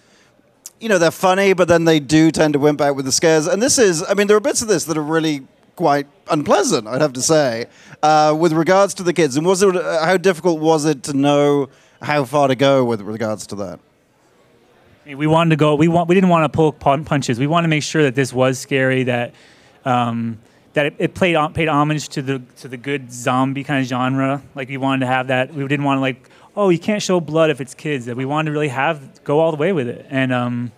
you 0.84 0.90
know, 0.90 0.98
they're 0.98 1.10
funny, 1.10 1.54
but 1.54 1.66
then 1.66 1.86
they 1.86 1.98
do 1.98 2.30
tend 2.30 2.52
to 2.52 2.58
wimp 2.58 2.78
out 2.78 2.94
with 2.94 3.06
the 3.06 3.10
scares. 3.10 3.46
And 3.46 3.62
this 3.62 3.78
is, 3.78 4.04
I 4.06 4.12
mean, 4.12 4.26
there 4.26 4.36
are 4.36 4.40
bits 4.40 4.60
of 4.60 4.68
this 4.68 4.84
that 4.84 4.98
are 4.98 5.02
really 5.02 5.40
quite 5.76 6.06
unpleasant, 6.30 6.86
I'd 6.86 7.00
have 7.00 7.14
to 7.14 7.22
say, 7.22 7.68
uh, 8.02 8.36
with 8.38 8.52
regards 8.52 8.92
to 8.94 9.02
the 9.02 9.14
kids. 9.14 9.38
And 9.38 9.46
was 9.46 9.62
it, 9.62 9.74
uh, 9.74 10.04
how 10.04 10.18
difficult 10.18 10.60
was 10.60 10.84
it 10.84 11.02
to 11.04 11.14
know 11.14 11.70
how 12.02 12.24
far 12.24 12.48
to 12.48 12.54
go 12.54 12.84
with 12.84 13.00
regards 13.00 13.46
to 13.46 13.54
that? 13.56 13.80
We 15.06 15.26
wanted 15.26 15.50
to 15.50 15.56
go. 15.56 15.74
We 15.74 15.88
want. 15.88 16.08
We 16.08 16.14
didn't 16.14 16.30
want 16.30 16.50
to 16.50 16.54
pull 16.54 16.72
punches. 16.72 17.38
We 17.38 17.46
wanted 17.46 17.66
to 17.66 17.70
make 17.70 17.82
sure 17.82 18.02
that 18.02 18.14
this 18.14 18.32
was 18.32 18.58
scary. 18.58 19.04
That 19.04 19.34
um, 19.84 20.38
that 20.72 20.86
it, 20.86 20.94
it 20.98 21.14
played 21.14 21.36
paid 21.54 21.68
homage 21.68 22.08
to 22.10 22.22
the 22.22 22.38
to 22.58 22.68
the 22.68 22.78
good 22.78 23.12
zombie 23.12 23.64
kind 23.64 23.82
of 23.82 23.86
genre. 23.86 24.42
Like 24.54 24.70
we 24.70 24.78
wanted 24.78 25.00
to 25.00 25.06
have 25.06 25.26
that. 25.28 25.52
We 25.52 25.66
didn't 25.66 25.84
want 25.84 25.98
to 25.98 26.00
like, 26.00 26.30
oh, 26.56 26.68
you 26.68 26.78
can't 26.78 27.02
show 27.02 27.20
blood 27.20 27.50
if 27.50 27.60
it's 27.60 27.74
kids. 27.74 28.06
That 28.06 28.16
we 28.16 28.24
wanted 28.24 28.46
to 28.46 28.52
really 28.52 28.68
have 28.68 29.24
go 29.24 29.40
all 29.40 29.50
the 29.50 29.56
way 29.56 29.72
with 29.72 29.88
it. 29.88 30.06
And 30.10 30.32
um, 30.32 30.72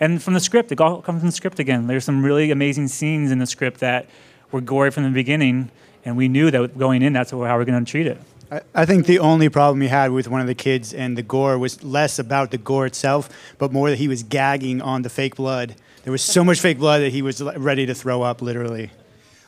and 0.00 0.22
from 0.22 0.34
the 0.34 0.40
script, 0.40 0.72
it 0.72 0.80
all 0.80 1.02
comes 1.02 1.20
from 1.20 1.28
the 1.28 1.32
script 1.32 1.58
again. 1.58 1.86
There's 1.86 2.04
some 2.04 2.24
really 2.24 2.50
amazing 2.50 2.88
scenes 2.88 3.30
in 3.30 3.38
the 3.38 3.46
script 3.46 3.80
that 3.80 4.06
were 4.50 4.60
gory 4.60 4.90
from 4.90 5.04
the 5.04 5.10
beginning, 5.10 5.70
and 6.04 6.16
we 6.16 6.28
knew 6.28 6.50
that 6.50 6.76
going 6.78 7.02
in, 7.02 7.12
that's 7.12 7.30
how 7.30 7.38
we're 7.38 7.64
going 7.64 7.84
to 7.84 7.90
treat 7.90 8.06
it. 8.06 8.18
I, 8.50 8.60
I 8.74 8.86
think 8.86 9.06
the 9.06 9.18
only 9.18 9.48
problem 9.48 9.80
we 9.80 9.88
had 9.88 10.10
with 10.10 10.28
one 10.28 10.40
of 10.40 10.46
the 10.46 10.54
kids 10.54 10.92
and 10.92 11.16
the 11.16 11.22
gore 11.22 11.58
was 11.58 11.82
less 11.82 12.18
about 12.18 12.50
the 12.50 12.58
gore 12.58 12.86
itself, 12.86 13.28
but 13.58 13.72
more 13.72 13.90
that 13.90 13.96
he 13.96 14.08
was 14.08 14.22
gagging 14.22 14.82
on 14.82 15.02
the 15.02 15.08
fake 15.08 15.36
blood. 15.36 15.74
There 16.02 16.12
was 16.12 16.22
so 16.22 16.44
much 16.44 16.60
fake 16.60 16.78
blood 16.78 17.00
that 17.00 17.10
he 17.10 17.22
was 17.22 17.42
ready 17.42 17.86
to 17.86 17.94
throw 17.94 18.22
up, 18.22 18.42
literally. 18.42 18.90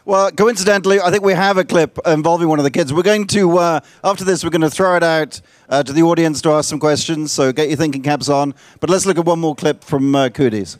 Well, 0.06 0.30
coincidentally, 0.30 1.00
I 1.00 1.10
think 1.10 1.24
we 1.24 1.32
have 1.32 1.58
a 1.58 1.64
clip 1.64 1.98
involving 2.06 2.46
one 2.46 2.60
of 2.60 2.62
the 2.62 2.70
kids. 2.70 2.94
We're 2.94 3.02
going 3.02 3.26
to, 3.26 3.58
uh, 3.58 3.80
after 4.04 4.22
this, 4.22 4.44
we're 4.44 4.50
going 4.50 4.60
to 4.60 4.70
throw 4.70 4.94
it 4.94 5.02
out 5.02 5.40
uh, 5.68 5.82
to 5.82 5.92
the 5.92 6.02
audience 6.02 6.40
to 6.42 6.50
ask 6.50 6.68
some 6.68 6.78
questions. 6.78 7.32
So 7.32 7.52
get 7.52 7.66
your 7.66 7.76
thinking 7.76 8.02
caps 8.02 8.28
on. 8.28 8.54
But 8.78 8.88
let's 8.88 9.04
look 9.04 9.18
at 9.18 9.24
one 9.24 9.40
more 9.40 9.56
clip 9.56 9.82
from 9.82 10.14
uh, 10.14 10.28
Cooties. 10.28 10.78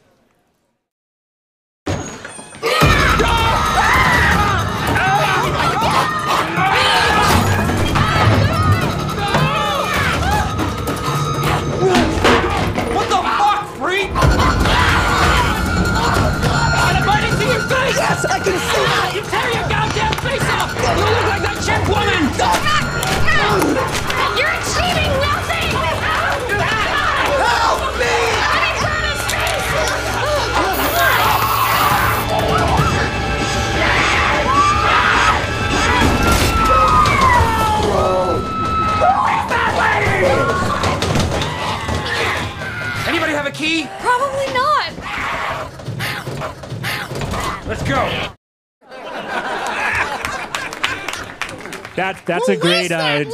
That 51.97 52.25
that's 52.27 52.49
a 52.49 52.57
great. 52.57 52.93
Uh, 52.93 53.25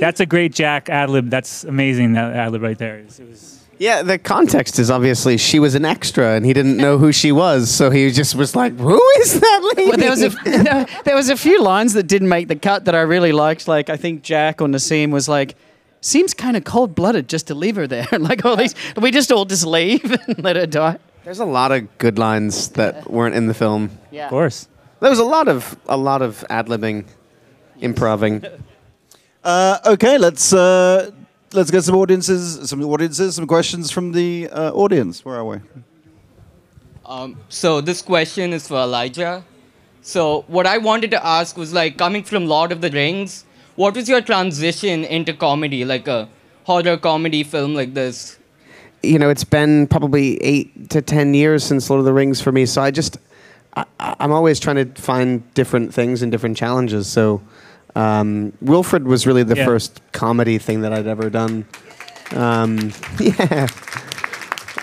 that's 0.00 0.20
a 0.20 0.26
great 0.26 0.52
Jack 0.54 0.88
ad 0.88 1.10
lib. 1.10 1.30
That's 1.30 1.64
amazing. 1.64 2.12
That 2.14 2.34
ad 2.34 2.52
lib 2.52 2.62
right 2.62 2.78
there. 2.78 2.98
It 2.98 3.06
was- 3.06 3.20
it 3.20 3.28
was- 3.28 3.56
Yeah, 3.78 4.02
the 4.02 4.18
context 4.18 4.78
is 4.78 4.90
obviously 4.90 5.38
she 5.38 5.58
was 5.58 5.74
an 5.74 5.86
extra 5.86 6.34
and 6.34 6.44
he 6.44 6.52
didn't 6.52 6.76
know 6.76 6.98
who 6.98 7.12
she 7.12 7.32
was, 7.32 7.70
so 7.70 7.88
he 7.90 8.10
just 8.10 8.34
was 8.34 8.54
like, 8.54 8.78
"Who 8.78 9.00
is 9.20 9.40
that 9.40 9.72
lady?" 9.74 9.88
Well, 9.88 9.98
there 9.98 10.10
was 10.10 10.22
a 10.22 10.86
there 11.04 11.16
was 11.16 11.30
a 11.30 11.36
few 11.36 11.62
lines 11.62 11.94
that 11.94 12.02
didn't 12.04 12.28
make 12.28 12.48
the 12.48 12.56
cut 12.56 12.84
that 12.84 12.94
I 12.94 13.00
really 13.00 13.32
liked. 13.32 13.66
Like 13.68 13.88
I 13.88 13.96
think 13.96 14.22
Jack 14.22 14.60
or 14.60 14.68
Nasim 14.68 15.10
was 15.12 15.28
like, 15.28 15.54
"Seems 16.02 16.34
kind 16.34 16.56
of 16.58 16.64
cold 16.64 16.94
blooded 16.94 17.26
just 17.28 17.46
to 17.46 17.54
leave 17.54 17.76
her 17.76 17.86
there." 17.86 18.06
like 18.18 18.44
all 18.44 18.56
these, 18.56 18.74
we 19.00 19.10
just 19.10 19.32
all 19.32 19.46
just 19.46 19.64
leave 19.64 20.04
and 20.28 20.42
let 20.44 20.56
her 20.56 20.66
die. 20.66 20.98
There's 21.24 21.40
a 21.40 21.46
lot 21.46 21.72
of 21.72 21.86
good 21.98 22.18
lines 22.18 22.68
that 22.70 23.10
weren't 23.10 23.34
in 23.34 23.46
the 23.46 23.54
film. 23.54 23.90
Yeah. 24.10 24.24
Of 24.24 24.30
course. 24.30 24.68
There 25.00 25.08
was 25.10 25.18
a 25.20 25.24
lot 25.24 25.48
of 25.48 25.76
a 25.88 25.96
lot 25.96 26.20
of 26.20 26.44
ad 26.50 26.66
libbing, 26.68 27.04
improving. 27.80 28.44
Uh, 29.42 29.78
okay, 29.86 30.18
let's 30.18 30.52
uh, 30.52 31.10
let's 31.54 31.70
get 31.70 31.82
some 31.82 31.94
audiences, 31.96 32.68
some 32.68 32.84
audiences, 32.84 33.34
some 33.36 33.46
questions 33.46 33.90
from 33.90 34.12
the 34.12 34.46
uh, 34.52 34.70
audience. 34.72 35.24
Where 35.24 35.36
are 35.36 35.44
we? 35.46 35.56
Um, 37.06 37.38
so 37.48 37.80
this 37.80 38.02
question 38.02 38.52
is 38.52 38.68
for 38.68 38.74
Elijah. 38.76 39.42
So 40.02 40.44
what 40.46 40.66
I 40.66 40.76
wanted 40.76 41.10
to 41.12 41.26
ask 41.26 41.56
was 41.56 41.72
like 41.72 41.96
coming 41.96 42.22
from 42.22 42.46
Lord 42.46 42.70
of 42.70 42.82
the 42.82 42.90
Rings, 42.90 43.46
what 43.76 43.94
was 43.94 44.10
your 44.10 44.20
transition 44.20 45.04
into 45.04 45.32
comedy, 45.32 45.86
like 45.86 46.06
a 46.06 46.28
horror 46.64 46.98
comedy 46.98 47.42
film 47.42 47.74
like 47.74 47.94
this? 47.94 48.38
You 49.02 49.18
know, 49.18 49.30
it's 49.30 49.44
been 49.44 49.86
probably 49.86 50.36
eight 50.42 50.90
to 50.90 51.00
ten 51.00 51.32
years 51.32 51.64
since 51.64 51.88
Lord 51.88 52.00
of 52.00 52.04
the 52.04 52.12
Rings 52.12 52.42
for 52.42 52.52
me, 52.52 52.66
so 52.66 52.82
I 52.82 52.90
just 52.90 53.16
I, 53.74 53.86
I- 53.98 54.16
I'm 54.20 54.32
always 54.32 54.60
trying 54.60 54.76
to 54.76 55.00
find 55.00 55.42
different 55.54 55.94
things 55.94 56.20
and 56.20 56.30
different 56.30 56.58
challenges. 56.58 57.06
So 57.06 57.40
um, 57.94 58.52
Wilfred 58.60 59.06
was 59.06 59.26
really 59.26 59.42
the 59.42 59.56
Yeah. 59.56 59.64
first 59.64 60.00
comedy 60.12 60.58
thing 60.58 60.82
that 60.82 60.92
I'd 60.92 61.06
ever 61.06 61.30
done. 61.30 61.66
Um, 62.34 62.92
yeah. 63.20 63.66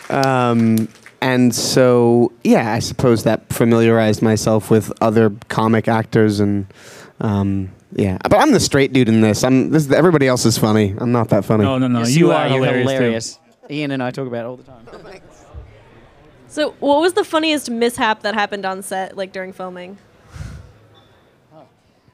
Um, 0.10 0.88
and 1.22 1.54
so, 1.54 2.32
yeah, 2.43 2.74
I 2.74 2.80
suppose 2.80 3.24
that 3.24 3.52
familiarized 3.52 4.22
myself 4.22 4.70
with 4.70 4.91
other 5.02 5.32
comic 5.50 5.88
actors 5.88 6.39
and, 6.39 6.67
um, 7.20 7.72
yeah. 7.93 8.17
But 8.24 8.36
I'm 8.36 8.52
the 8.52 8.60
straight 8.60 8.93
dude 8.93 9.10
in 9.10 9.22
this. 9.22 9.43
I'm 9.43 9.70
this. 9.72 9.89
Everybody 9.91 10.28
else 10.28 10.46
is 10.46 10.58
funny. 10.58 10.93
I'm 10.98 11.12
not 11.12 11.30
that 11.30 11.46
funny. 11.46 11.63
No, 11.63 11.78
no, 11.78 11.88
no. 11.88 12.00
Yes, 12.00 12.15
you, 12.15 12.28
you 12.28 12.32
are, 12.32 12.46
are. 12.46 12.50
You're 12.50 12.65
hilarious. 12.65 12.84
too. 12.86 12.93
hilarious. 12.93 13.39
Ian 13.70 13.91
and 13.91 14.04
I 14.04 14.12
talk 14.12 14.28
about 14.28 14.46
it 14.46 14.48
all 14.48 14.58
the 14.58 14.63
time. 14.63 14.88
So, 16.50 16.72
what 16.80 17.02
was 17.02 17.13
the 17.13 17.26
funniest 17.26 17.70
mishap 17.70 18.22
that 18.22 18.34
happened 18.34 18.65
on 18.65 18.82
set, 18.82 19.15
like 19.17 19.32
during 19.32 19.52
filming? 19.52 19.98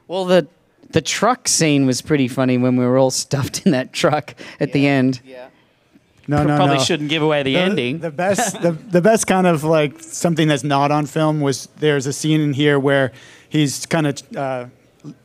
Well, 0.06 0.24
the 0.26 0.48
the 0.94 1.02
truck 1.02 1.48
scene 1.48 1.86
was 1.86 2.00
pretty 2.00 2.28
funny 2.28 2.56
when 2.56 2.76
we 2.76 2.86
were 2.86 2.96
all 2.96 3.10
stuffed 3.26 3.66
in 3.66 3.72
that 3.72 3.92
truck 3.92 4.34
at 4.60 4.72
the 4.72 4.86
end. 4.86 5.20
Yeah. 5.24 5.48
No, 6.26 6.42
no, 6.42 6.56
Probably 6.56 6.76
no. 6.78 6.82
shouldn't 6.82 7.10
give 7.10 7.20
away 7.20 7.42
the, 7.42 7.56
ending. 7.56 7.98
The 7.98 8.10
best, 8.10 8.62
the, 8.62 8.72
the 8.72 9.02
best 9.02 9.26
kind 9.26 9.46
of 9.46 9.62
like 9.62 10.00
something 10.00 10.48
that's 10.48 10.64
not 10.64 10.90
on 10.90 11.04
film 11.04 11.42
was 11.42 11.68
there's 11.76 12.06
a 12.06 12.14
scene 12.14 12.40
in 12.40 12.54
here 12.54 12.78
where 12.78 13.12
he's 13.50 13.84
kind 13.84 14.06
of 14.06 14.36
uh, 14.36 14.66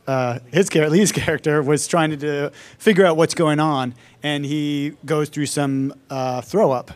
uh, 0.06 0.40
his 0.52 0.68
character, 0.68 0.90
Leigh's 0.90 1.12
character, 1.24 1.62
was 1.62 1.86
trying 1.86 2.10
to 2.10 2.16
do, 2.16 2.50
figure 2.76 3.06
out 3.06 3.16
what's 3.16 3.32
going 3.32 3.60
on, 3.60 3.94
and 4.22 4.44
he 4.44 4.94
goes 5.06 5.30
through 5.30 5.46
some 5.46 5.94
uh, 6.10 6.42
throw 6.42 6.70
up, 6.70 6.90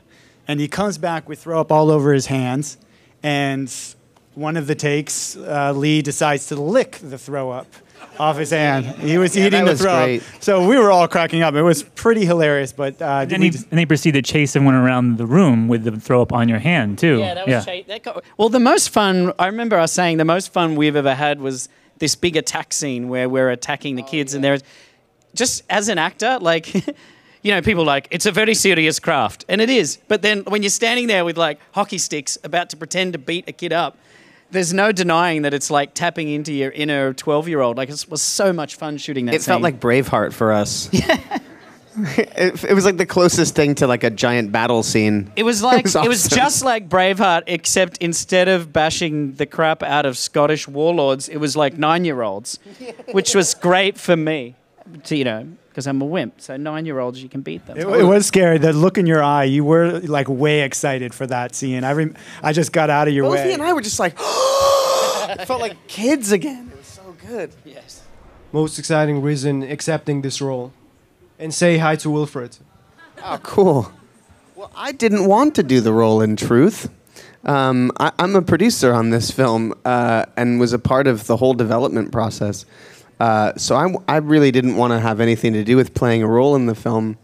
and 0.46 0.60
he 0.60 0.68
comes 0.68 0.98
back 0.98 1.26
with 1.26 1.42
throw 1.42 1.58
up 1.60 1.72
all 1.72 1.90
over 1.90 2.12
his 2.12 2.26
hands, 2.26 2.76
and 3.22 3.74
one 4.34 4.58
of 4.58 4.66
the 4.66 4.74
takes, 4.74 5.34
uh, 5.36 5.72
Leigh 5.72 6.02
decides 6.02 6.48
to 6.48 6.56
lick 6.56 6.98
the 7.02 7.16
throw 7.16 7.50
up 7.50 7.68
off 8.18 8.36
his 8.38 8.50
hand. 8.50 8.86
He 8.86 9.18
was 9.18 9.36
Yeah, 9.36 9.46
eating 9.46 9.60
that 9.60 9.64
the 9.64 9.70
was 9.72 9.80
throw 9.80 10.04
great. 10.04 10.22
up, 10.22 10.42
so 10.42 10.66
we 10.68 10.78
were 10.78 10.90
all 10.92 11.08
cracking 11.08 11.42
up. 11.42 11.54
It 11.54 11.62
was 11.62 11.82
pretty 11.82 12.24
hilarious, 12.24 12.72
but 12.72 13.00
uh, 13.02 13.20
And 13.22 13.30
then 13.30 13.40
we 13.40 13.46
he, 13.46 13.50
just- 13.50 13.66
and 13.70 13.78
they 13.78 13.86
proceeded 13.86 14.24
to 14.24 14.32
chase 14.32 14.54
everyone 14.54 14.74
around 14.76 15.18
the 15.18 15.26
room 15.26 15.66
with 15.68 15.84
the 15.84 15.92
throw 15.98 16.22
up 16.22 16.32
on 16.32 16.48
your 16.48 16.60
hand 16.60 16.98
too. 16.98 17.18
Yeah, 17.18 17.34
that 17.34 17.46
was 17.48 17.64
shade- 17.64 17.86
that 17.88 18.02
got- 18.02 18.22
well, 18.36 18.48
the 18.48 18.60
most 18.60 18.90
fun, 18.90 19.32
I 19.38 19.46
remember 19.46 19.76
us 19.78 19.92
saying 19.92 20.18
the 20.18 20.24
most 20.24 20.52
fun 20.52 20.76
we've 20.76 20.96
ever 20.96 21.14
had 21.14 21.40
was 21.40 21.68
this 21.98 22.14
big 22.14 22.36
attack 22.36 22.72
scene 22.72 23.08
where 23.08 23.28
we're 23.28 23.50
attacking 23.50 23.96
the 23.96 24.02
kids, 24.02 24.34
and 24.34 24.42
there's 24.44 24.62
just 25.34 25.62
as 25.70 25.88
an 25.88 25.98
actor, 25.98 26.38
like, 26.40 26.72
you 27.42 27.50
know, 27.50 27.60
people 27.62 27.84
like, 27.84 28.06
it's 28.10 28.26
a 28.26 28.32
very 28.32 28.54
serious 28.54 29.00
craft, 29.00 29.44
and 29.48 29.60
it 29.60 29.70
is. 29.70 29.98
But 30.08 30.22
then 30.22 30.44
when 30.44 30.62
you're 30.62 30.70
standing 30.70 31.08
there 31.08 31.24
with 31.24 31.36
like 31.36 31.58
hockey 31.72 31.98
sticks 31.98 32.38
about 32.44 32.70
to 32.70 32.76
pretend 32.76 33.12
to 33.14 33.18
beat 33.18 33.48
a 33.48 33.52
kid 33.52 33.72
up, 33.72 33.96
there's 34.54 34.72
no 34.72 34.92
denying 34.92 35.42
that 35.42 35.52
it's 35.52 35.70
like 35.70 35.92
tapping 35.92 36.30
into 36.30 36.52
your 36.52 36.70
inner 36.70 37.12
12 37.12 37.48
year 37.48 37.60
old. 37.60 37.76
Like, 37.76 37.90
it 37.90 38.06
was 38.08 38.22
so 38.22 38.52
much 38.52 38.76
fun 38.76 38.96
shooting 38.96 39.26
that 39.26 39.34
It 39.34 39.42
felt 39.42 39.62
like 39.62 39.80
Braveheart 39.80 40.32
for 40.32 40.52
us. 40.52 40.88
it, 40.92 42.64
it 42.64 42.74
was 42.74 42.84
like 42.84 42.96
the 42.96 43.06
closest 43.06 43.54
thing 43.54 43.74
to 43.76 43.86
like 43.86 44.04
a 44.04 44.10
giant 44.10 44.52
battle 44.52 44.82
scene. 44.82 45.30
It 45.36 45.42
was 45.42 45.62
like 45.62 45.80
it 45.80 45.84
was, 45.84 45.96
awesome. 45.96 46.36
just 46.36 46.64
like 46.64 46.88
Braveheart, 46.88 47.42
except 47.46 47.98
instead 47.98 48.48
of 48.48 48.72
bashing 48.72 49.34
the 49.34 49.46
crap 49.46 49.82
out 49.82 50.06
of 50.06 50.16
Scottish 50.16 50.66
warlords, 50.66 51.28
it 51.28 51.38
was 51.38 51.56
like 51.56 51.76
nine-year-olds, 51.76 52.58
which 53.12 53.34
was 53.34 53.54
great 53.54 53.98
for 53.98 54.16
me, 54.16 54.54
to, 55.04 55.16
you 55.16 55.24
know, 55.24 55.48
because 55.68 55.86
I'm 55.86 56.00
a 56.00 56.04
wimp. 56.04 56.40
So 56.40 56.56
nine-year-olds, 56.56 57.22
you 57.22 57.28
can 57.28 57.40
beat 57.40 57.66
them. 57.66 57.76
It, 57.76 57.86
it 57.86 58.04
was 58.04 58.26
scary. 58.26 58.58
The 58.58 58.72
look 58.72 58.98
in 58.98 59.06
your 59.06 59.22
eye, 59.22 59.44
you 59.44 59.64
were 59.64 60.00
like 60.00 60.28
way 60.28 60.62
excited 60.62 61.14
for 61.14 61.26
that 61.26 61.54
scene. 61.54 61.84
I 61.84 61.92
rem- 61.92 62.16
I 62.42 62.52
just 62.52 62.72
got 62.72 62.90
out 62.90 63.08
of 63.08 63.14
your 63.14 63.24
Both 63.24 63.36
way. 63.40 63.48
he 63.48 63.52
and 63.54 63.62
I 63.62 63.72
were 63.72 63.82
just 63.82 63.98
like, 63.98 64.12
it 64.18 65.46
felt 65.46 65.60
like 65.60 65.86
kids 65.88 66.32
again. 66.32 66.70
It 66.72 66.78
was 66.78 66.86
so 66.86 67.16
good. 67.26 67.50
Yes. 67.64 68.02
Most 68.52 68.78
exciting 68.78 69.20
reason 69.22 69.62
accepting 69.62 70.22
this 70.22 70.40
role. 70.40 70.72
And 71.38 71.52
say 71.52 71.78
hi 71.78 71.96
to 71.96 72.10
Wilfred. 72.10 72.56
Oh, 73.24 73.40
cool. 73.42 73.92
Well, 74.54 74.70
I 74.76 74.92
didn't 74.92 75.26
want 75.26 75.56
to 75.56 75.64
do 75.64 75.80
the 75.80 75.92
role 75.92 76.20
in 76.20 76.36
truth. 76.36 76.88
Um, 77.44 77.90
I, 77.98 78.12
I'm 78.18 78.36
a 78.36 78.42
producer 78.42 78.92
on 78.92 79.10
this 79.10 79.30
film 79.30 79.74
uh, 79.84 80.26
and 80.36 80.60
was 80.60 80.72
a 80.72 80.78
part 80.78 81.06
of 81.06 81.26
the 81.26 81.36
whole 81.36 81.52
development 81.54 82.12
process. 82.12 82.64
Uh, 83.20 83.54
so 83.56 83.76
I, 83.76 83.94
I 84.08 84.16
really 84.18 84.50
didn't 84.50 84.76
want 84.76 84.92
to 84.92 85.00
have 85.00 85.20
anything 85.20 85.52
to 85.52 85.64
do 85.64 85.76
with 85.76 85.94
playing 85.94 86.22
a 86.22 86.26
role 86.26 86.56
in 86.56 86.66
the 86.66 86.74
film, 86.74 87.16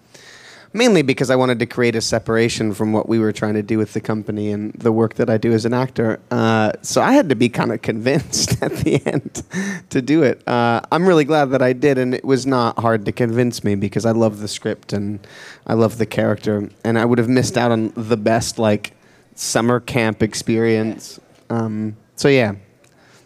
mainly 0.73 1.03
because 1.03 1.31
I 1.31 1.37
wanted 1.37 1.59
to 1.59 1.67
create 1.67 1.97
a 1.97 2.01
separation 2.01 2.73
from 2.75 2.93
what 2.93 3.09
we 3.09 3.19
were 3.19 3.33
trying 3.33 3.55
to 3.55 3.63
do 3.63 3.77
with 3.77 3.93
the 3.93 4.01
company 4.01 4.53
and 4.53 4.73
the 4.75 4.93
work 4.93 5.15
that 5.15 5.29
I 5.29 5.37
do 5.37 5.53
as 5.53 5.65
an 5.65 5.75
actor. 5.75 6.21
Uh, 6.31 6.73
so 6.83 7.03
I 7.03 7.13
had 7.13 7.29
to 7.31 7.35
be 7.35 7.49
kind 7.49 7.73
of 7.73 7.83
convinced 7.83 8.63
at 8.63 8.73
the 8.79 9.05
end 9.07 9.43
to 9.91 10.01
do 10.01 10.23
it. 10.23 10.47
Uh, 10.47 10.81
I'm 10.93 11.07
really 11.07 11.25
glad 11.25 11.47
that 11.47 11.63
I 11.63 11.73
did, 11.73 11.99
and 11.99 12.15
it 12.15 12.25
was 12.25 12.47
not 12.47 12.79
hard 12.79 13.05
to 13.07 13.13
convince 13.13 13.65
me 13.65 13.75
because 13.75 14.07
I 14.07 14.13
love 14.13 14.39
the 14.39 14.49
script 14.49 14.93
and 14.93 15.27
I 15.67 15.75
love 15.75 15.99
the 15.99 16.07
character, 16.07 16.71
and 16.85 16.99
I 16.99 17.05
would 17.05 17.19
have 17.19 17.29
missed 17.29 17.59
out 17.59 17.73
on 17.73 17.93
the 17.97 18.17
best 18.17 18.59
like 18.59 18.93
summer 19.35 19.81
camp 19.81 20.23
experience. 20.23 21.19
Um, 21.49 21.97
so 22.15 22.29
yeah, 22.29 22.55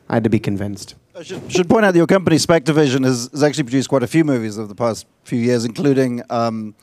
I 0.08 0.14
had 0.14 0.24
to 0.24 0.30
be 0.30 0.38
convinced. 0.38 0.94
I 1.16 1.22
should, 1.22 1.52
should 1.52 1.68
point 1.68 1.84
out 1.84 1.92
that 1.92 1.98
your 1.98 2.08
company, 2.08 2.36
SpectreVision, 2.36 3.04
has, 3.04 3.28
has 3.30 3.42
actually 3.42 3.64
produced 3.64 3.88
quite 3.88 4.02
a 4.02 4.06
few 4.06 4.24
movies 4.24 4.58
over 4.58 4.66
the 4.66 4.74
past 4.74 5.06
few 5.22 5.38
years, 5.38 5.64
including 5.64 6.22
um, 6.28 6.74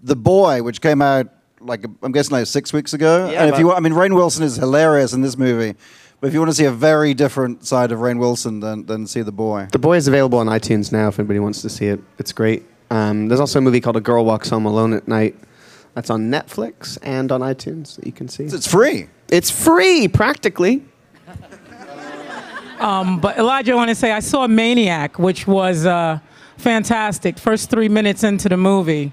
The 0.00 0.14
Boy, 0.14 0.62
which 0.62 0.80
came 0.80 1.02
out 1.02 1.28
like 1.60 1.84
I'm 2.02 2.12
guessing 2.12 2.36
like 2.36 2.46
six 2.46 2.72
weeks 2.72 2.92
ago. 2.92 3.28
Yeah, 3.30 3.42
and 3.42 3.52
if 3.52 3.58
you, 3.58 3.66
want, 3.66 3.78
I 3.78 3.80
mean, 3.80 3.92
Rainn 3.92 4.14
Wilson 4.14 4.44
is 4.44 4.56
hilarious 4.56 5.12
in 5.12 5.22
this 5.22 5.36
movie, 5.36 5.76
but 6.20 6.28
if 6.28 6.34
you 6.34 6.40
want 6.40 6.50
to 6.50 6.54
see 6.54 6.64
a 6.64 6.72
very 6.72 7.14
different 7.14 7.66
side 7.66 7.90
of 7.90 7.98
Rainn 7.98 8.18
Wilson, 8.18 8.60
then 8.60 8.86
then 8.86 9.06
see 9.06 9.22
The 9.22 9.32
Boy. 9.32 9.66
The 9.72 9.78
Boy 9.78 9.96
is 9.96 10.06
available 10.06 10.38
on 10.38 10.46
iTunes 10.46 10.92
now 10.92 11.08
if 11.08 11.18
anybody 11.18 11.40
wants 11.40 11.60
to 11.62 11.68
see 11.68 11.86
it. 11.86 12.00
It's 12.18 12.32
great. 12.32 12.64
Um, 12.90 13.28
there's 13.28 13.40
also 13.40 13.58
a 13.58 13.62
movie 13.62 13.80
called 13.80 13.96
A 13.96 14.00
Girl 14.00 14.24
Walks 14.24 14.50
Home 14.50 14.66
Alone 14.66 14.92
at 14.92 15.08
Night. 15.08 15.36
That's 15.94 16.10
on 16.10 16.30
Netflix 16.30 16.96
and 17.02 17.32
on 17.32 17.40
iTunes 17.40 17.96
that 17.96 18.06
you 18.06 18.12
can 18.12 18.28
see. 18.28 18.44
It's 18.44 18.66
free. 18.66 19.08
It's 19.28 19.50
free, 19.50 20.08
practically. 20.08 20.84
Um, 22.80 23.20
but 23.20 23.38
Elijah, 23.38 23.72
I 23.72 23.74
want 23.74 23.90
to 23.90 23.94
say 23.94 24.10
I 24.10 24.20
saw 24.20 24.46
Maniac, 24.46 25.18
which 25.18 25.46
was 25.46 25.84
uh, 25.84 26.18
fantastic. 26.56 27.38
First 27.38 27.68
three 27.68 27.88
minutes 27.88 28.24
into 28.24 28.48
the 28.48 28.56
movie, 28.56 29.12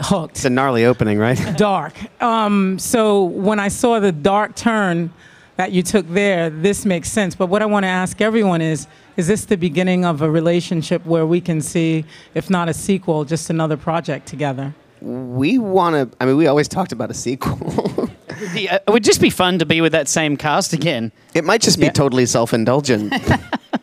hooked. 0.00 0.36
It's 0.36 0.44
a 0.44 0.50
gnarly 0.50 0.84
opening, 0.84 1.18
right? 1.18 1.38
dark. 1.56 1.94
Um, 2.22 2.78
so 2.78 3.24
when 3.24 3.60
I 3.60 3.68
saw 3.68 4.00
the 4.00 4.12
dark 4.12 4.56
turn 4.56 5.12
that 5.56 5.72
you 5.72 5.82
took 5.82 6.08
there, 6.08 6.50
this 6.50 6.84
makes 6.84 7.10
sense. 7.10 7.34
But 7.34 7.46
what 7.46 7.62
I 7.62 7.66
want 7.66 7.84
to 7.84 7.88
ask 7.88 8.20
everyone 8.20 8.60
is, 8.60 8.88
is 9.16 9.28
this 9.28 9.44
the 9.44 9.56
beginning 9.56 10.04
of 10.04 10.20
a 10.20 10.30
relationship 10.30 11.06
where 11.06 11.24
we 11.24 11.40
can 11.40 11.60
see, 11.60 12.04
if 12.34 12.50
not 12.50 12.68
a 12.68 12.74
sequel, 12.74 13.24
just 13.24 13.50
another 13.50 13.76
project 13.76 14.26
together? 14.26 14.74
We 15.00 15.58
want 15.58 15.94
to. 15.94 16.16
I 16.20 16.26
mean, 16.26 16.36
we 16.36 16.46
always 16.46 16.68
talked 16.68 16.90
about 16.90 17.10
a 17.10 17.14
sequel. 17.14 18.05
Yeah, 18.54 18.76
uh, 18.76 18.78
it 18.86 18.90
would 18.90 19.04
just 19.04 19.20
be 19.20 19.30
fun 19.30 19.58
to 19.58 19.66
be 19.66 19.80
with 19.80 19.92
that 19.92 20.08
same 20.08 20.36
cast 20.36 20.72
again. 20.72 21.12
it 21.34 21.44
might 21.44 21.62
just 21.62 21.80
be 21.80 21.90
totally 21.90 22.26
self-indulgent. 22.26 23.12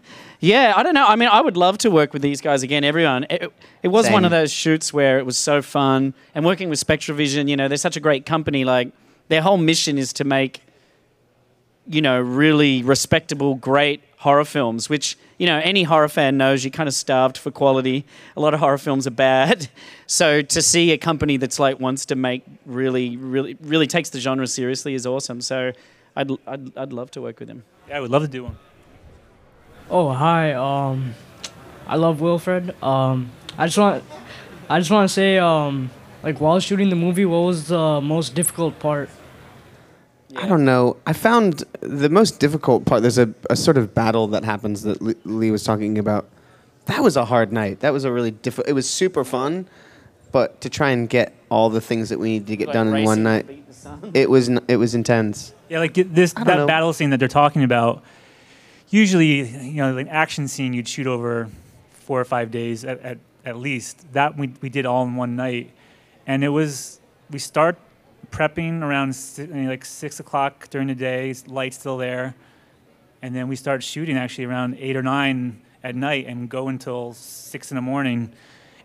Yeah, 0.44 0.74
I 0.76 0.84
don't 0.84 0.94
know. 0.94 1.08
I 1.08 1.16
mean, 1.16 1.30
I 1.30 1.40
would 1.40 1.56
love 1.56 1.78
to 1.80 1.90
work 1.90 2.12
with 2.12 2.22
these 2.22 2.42
guys 2.42 2.64
again. 2.64 2.84
Everyone. 2.84 3.26
It, 3.30 3.50
it 3.82 3.88
was 3.88 4.10
one 4.10 4.26
of 4.26 4.32
those 4.32 4.52
shoots 4.52 4.92
where 4.92 5.18
it 5.18 5.26
was 5.26 5.38
so 5.38 5.62
fun, 5.62 6.14
and 6.36 6.44
working 6.44 6.68
with 6.68 6.86
SpectreVision. 6.86 7.48
You 7.48 7.56
know, 7.56 7.70
they're 7.70 7.78
such 7.78 7.96
a 7.96 8.02
great 8.02 8.26
company. 8.26 8.66
Like 8.66 8.92
their 9.30 9.42
whole 9.42 9.56
mission 9.56 9.98
is 9.98 10.12
to 10.14 10.26
make, 10.26 10.62
you 11.88 12.02
know, 12.02 12.20
really 12.20 12.84
respectable, 12.84 13.56
great 13.56 14.02
horror 14.24 14.46
films. 14.46 14.90
Which 14.90 15.18
you 15.38 15.48
know, 15.48 15.60
any 15.64 15.84
horror 15.84 16.08
fan 16.08 16.38
knows 16.38 16.64
you're 16.64 16.72
kind 16.72 16.88
of 16.88 16.96
starved 16.96 17.38
for 17.38 17.52
quality. 17.52 18.06
A 18.38 18.40
lot 18.40 18.54
of 18.54 18.60
horror 18.60 18.78
films 18.78 19.06
are 19.08 19.12
bad. 19.12 19.70
So 20.06 20.44
to 20.44 20.62
see 20.62 20.92
a 20.92 20.98
company 20.98 21.38
that's 21.38 21.58
like 21.60 21.80
wants 21.80 22.06
to 22.08 22.16
make 22.16 22.44
really, 22.68 23.18
really, 23.18 23.58
really 23.62 23.88
takes 23.88 24.10
the 24.10 24.20
genre 24.20 24.46
seriously 24.46 24.94
is 24.94 25.08
awesome. 25.08 25.42
So 25.42 25.72
I'd, 26.16 26.30
I'd, 26.46 26.78
I'd 26.78 26.94
love 26.94 27.10
to 27.12 27.22
work 27.22 27.40
with 27.40 27.48
them. 27.48 27.64
Yeah, 27.88 27.98
I 27.98 28.00
would 28.02 28.12
love 28.12 28.22
to 28.22 28.28
do 28.28 28.44
one. 28.44 28.58
Oh 29.90 30.12
hi, 30.12 30.54
um, 30.54 31.16
I 31.88 31.96
love 31.96 32.22
Wilfred. 32.22 32.76
Um, 32.84 33.32
I 33.58 33.66
just 33.66 33.78
want, 33.78 34.04
I 34.70 34.78
just 34.80 34.92
want 34.92 35.10
to 35.10 35.14
say, 35.14 35.40
um, 35.40 35.90
like 36.22 36.40
while 36.40 36.60
shooting 36.60 36.90
the 36.90 36.96
movie, 36.96 37.26
what 37.26 37.40
was 37.40 37.70
the 37.70 38.00
most 38.02 38.36
difficult 38.36 38.78
part? 38.80 39.10
I 40.38 40.48
don't 40.48 40.66
know. 40.66 40.98
I 41.06 41.14
found 41.14 41.64
the 41.82 42.10
most 42.10 42.40
difficult 42.40 42.86
part. 42.86 43.02
There's 43.02 43.18
a, 43.18 43.34
a 43.50 43.56
sort 43.56 43.78
of 43.78 43.94
battle 43.94 44.28
that 44.30 44.44
happens 44.44 44.82
that 44.84 45.02
Leigh- 45.02 45.16
Leigh 45.26 45.52
was 45.52 45.64
talking 45.64 45.98
about. 45.98 46.28
That 46.86 47.02
was 47.02 47.16
a 47.18 47.26
hard 47.26 47.52
night. 47.54 47.80
That 47.82 47.94
was 47.94 48.04
a 48.04 48.12
really 48.12 48.32
difficult. 48.32 48.68
It 48.68 48.74
was 48.74 48.90
super 48.90 49.24
fun, 49.24 49.68
but 50.32 50.60
to 50.62 50.70
try 50.70 50.90
and 50.90 51.08
get 51.08 51.34
all 51.50 51.70
the 51.70 51.80
things 51.82 52.10
that 52.10 52.20
we 52.20 52.30
need 52.40 52.48
to 52.48 52.56
get 52.58 52.68
Like 52.70 52.74
done 52.74 52.96
in 52.96 53.04
one 53.06 53.24
night, 53.24 53.48
beat 53.48 53.68
the 53.68 53.74
sun. 53.74 54.12
it 54.14 54.30
was 54.30 54.50
n- 54.50 54.60
it 54.68 54.78
was 54.78 54.94
intense. 54.96 55.54
Yeah, 55.70 55.80
like 55.80 55.94
this 55.94 56.34
that 56.34 56.46
know. 56.46 56.68
battle 56.68 56.92
scene 56.94 57.10
that 57.12 57.18
they're 57.20 57.28
talking 57.28 57.64
about. 57.64 58.04
Usually, 58.90 59.42
you 59.48 59.78
know, 59.78 59.98
an 59.98 60.08
action 60.10 60.48
scene 60.48 60.74
you'd 60.74 60.88
shoot 60.88 61.08
over 61.08 61.50
four 61.94 62.20
or 62.20 62.26
five 62.26 62.52
days 62.52 62.84
at, 62.86 63.00
at, 63.02 63.18
at 63.46 63.58
least. 63.58 64.12
That 64.14 64.38
we 64.38 64.52
we 64.62 64.70
did 64.70 64.86
all 64.86 65.04
in 65.06 65.16
one 65.16 65.36
night, 65.36 65.72
and 66.28 66.44
it 66.44 66.50
was 66.50 67.00
we 67.32 67.40
start 67.40 67.78
prepping 68.34 68.82
around 68.82 69.16
like 69.70 69.86
six 69.86 70.20
o'clock 70.20 70.68
during 70.70 70.88
the 70.88 70.96
day. 70.96 71.34
Lights 71.48 71.80
still 71.80 71.98
there, 71.98 72.36
and 73.22 73.36
then 73.36 73.48
we 73.48 73.56
start 73.56 73.84
shooting 73.84 74.18
actually 74.18 74.46
around 74.46 74.76
eight 74.80 74.98
or 74.98 75.04
nine 75.04 75.62
at 75.84 75.96
night 75.96 76.26
and 76.28 76.50
go 76.50 76.68
until 76.68 77.14
six 77.14 77.72
in 77.72 77.76
the 77.76 77.82
morning. 77.82 78.34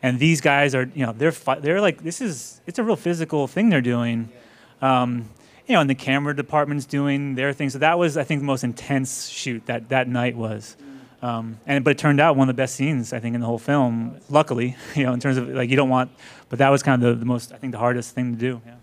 And 0.02 0.18
these 0.18 0.40
guys 0.40 0.74
are, 0.74 0.88
you 0.94 1.04
know, 1.06 1.12
they're 1.12 1.32
they're 1.61 1.80
like 1.80 2.02
this 2.02 2.20
is 2.20 2.61
it's 2.66 2.78
a 2.78 2.84
real 2.84 2.96
physical 2.96 3.48
thing 3.48 3.70
they're 3.70 3.80
doing. 3.80 4.28
Um, 4.82 5.30
you 5.66 5.74
know, 5.74 5.80
and 5.80 5.90
the 5.90 5.94
camera 5.94 6.34
department's 6.34 6.87
doing 6.87 7.34
their 7.34 7.52
thing. 7.52 7.68
So 7.68 7.78
that 7.78 7.98
was, 7.98 8.16
I 8.16 8.24
think, 8.24 8.40
the 8.40 8.46
most 8.46 8.64
intense 8.64 9.28
shoot 9.28 9.66
that 9.66 9.90
that 9.90 10.08
night 10.08 10.37
was. 10.37 10.76
Um, 11.20 11.58
and 11.66 11.84
but 11.84 11.90
it 11.90 11.98
turned 11.98 12.20
out 12.20 12.37
one 12.37 12.48
of 12.48 12.54
the 12.54 12.61
best 12.62 12.76
scenes 12.76 13.12
I 13.12 13.18
think 13.18 13.34
in 13.34 13.40
the 13.40 13.46
whole 13.46 13.58
film. 13.58 14.20
Luckily, 14.28 14.76
you 14.94 15.04
know, 15.04 15.12
in 15.12 15.20
terms 15.20 15.37
of 15.37 15.48
like 15.48 15.70
you 15.70 15.76
don't 15.76 15.88
want, 15.88 16.11
but 16.48 16.58
that 16.58 16.68
was 16.68 16.82
kind 16.82 17.02
of 17.02 17.08
the, 17.08 17.18
the 17.20 17.26
most 17.26 17.52
I 17.52 17.56
think 17.56 17.72
the 17.72 17.78
hardest 17.78 18.14
thing 18.14 18.34
to 18.34 18.38
do. 18.38 18.61
Yeah. 18.64 18.74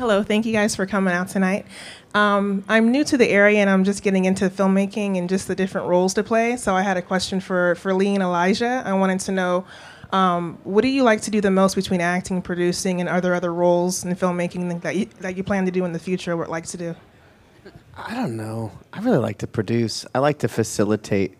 Hello, 0.00 0.22
thank 0.22 0.46
you 0.46 0.52
guys 0.54 0.74
for 0.74 0.86
coming 0.86 1.12
out 1.12 1.28
tonight. 1.28 1.66
Um, 2.14 2.64
I'm 2.70 2.90
new 2.90 3.04
to 3.04 3.18
the 3.18 3.28
area 3.28 3.58
and 3.58 3.68
I'm 3.68 3.84
just 3.84 4.02
getting 4.02 4.24
into 4.24 4.48
filmmaking 4.48 5.18
and 5.18 5.28
just 5.28 5.46
the 5.46 5.54
different 5.54 5.88
roles 5.88 6.14
to 6.14 6.22
play. 6.22 6.56
So 6.56 6.74
I 6.74 6.80
had 6.80 6.96
a 6.96 7.02
question 7.02 7.38
for, 7.38 7.74
for 7.74 7.92
Leigh 7.92 8.14
and 8.14 8.22
Elijah. 8.22 8.82
I 8.86 8.94
wanted 8.94 9.20
to 9.20 9.32
know 9.32 9.66
um, 10.10 10.58
what 10.64 10.80
do 10.80 10.88
you 10.88 11.02
like 11.02 11.20
to 11.20 11.30
do 11.30 11.42
the 11.42 11.50
most 11.50 11.74
between 11.74 12.00
acting, 12.00 12.40
producing, 12.40 13.00
and 13.00 13.10
other 13.10 13.34
other 13.34 13.52
roles 13.52 14.02
in 14.02 14.16
filmmaking 14.16 14.80
that 14.80 14.96
you, 14.96 15.04
that 15.20 15.36
you 15.36 15.44
plan 15.44 15.66
to 15.66 15.70
do 15.70 15.84
in 15.84 15.92
the 15.92 15.98
future 15.98 16.32
or 16.32 16.38
would 16.38 16.48
like 16.48 16.64
to 16.68 16.78
do? 16.78 16.94
I 17.94 18.14
don't 18.14 18.38
know. 18.38 18.72
I 18.94 19.00
really 19.00 19.18
like 19.18 19.36
to 19.38 19.46
produce. 19.46 20.06
I 20.14 20.20
like 20.20 20.38
to 20.38 20.48
facilitate. 20.48 21.36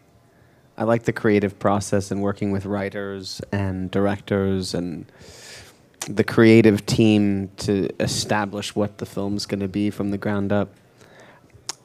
I 0.76 0.84
like 0.84 1.04
the 1.04 1.14
creative 1.14 1.58
process 1.58 2.10
and 2.10 2.20
working 2.20 2.52
with 2.52 2.66
writers 2.66 3.40
and 3.52 3.90
directors 3.90 4.74
and 4.74 5.10
the 6.08 6.24
creative 6.24 6.86
team 6.86 7.50
to 7.58 7.88
establish 8.00 8.74
what 8.74 8.98
the 8.98 9.06
film's 9.06 9.46
going 9.46 9.60
to 9.60 9.68
be 9.68 9.90
from 9.90 10.10
the 10.10 10.18
ground 10.18 10.52
up. 10.52 10.68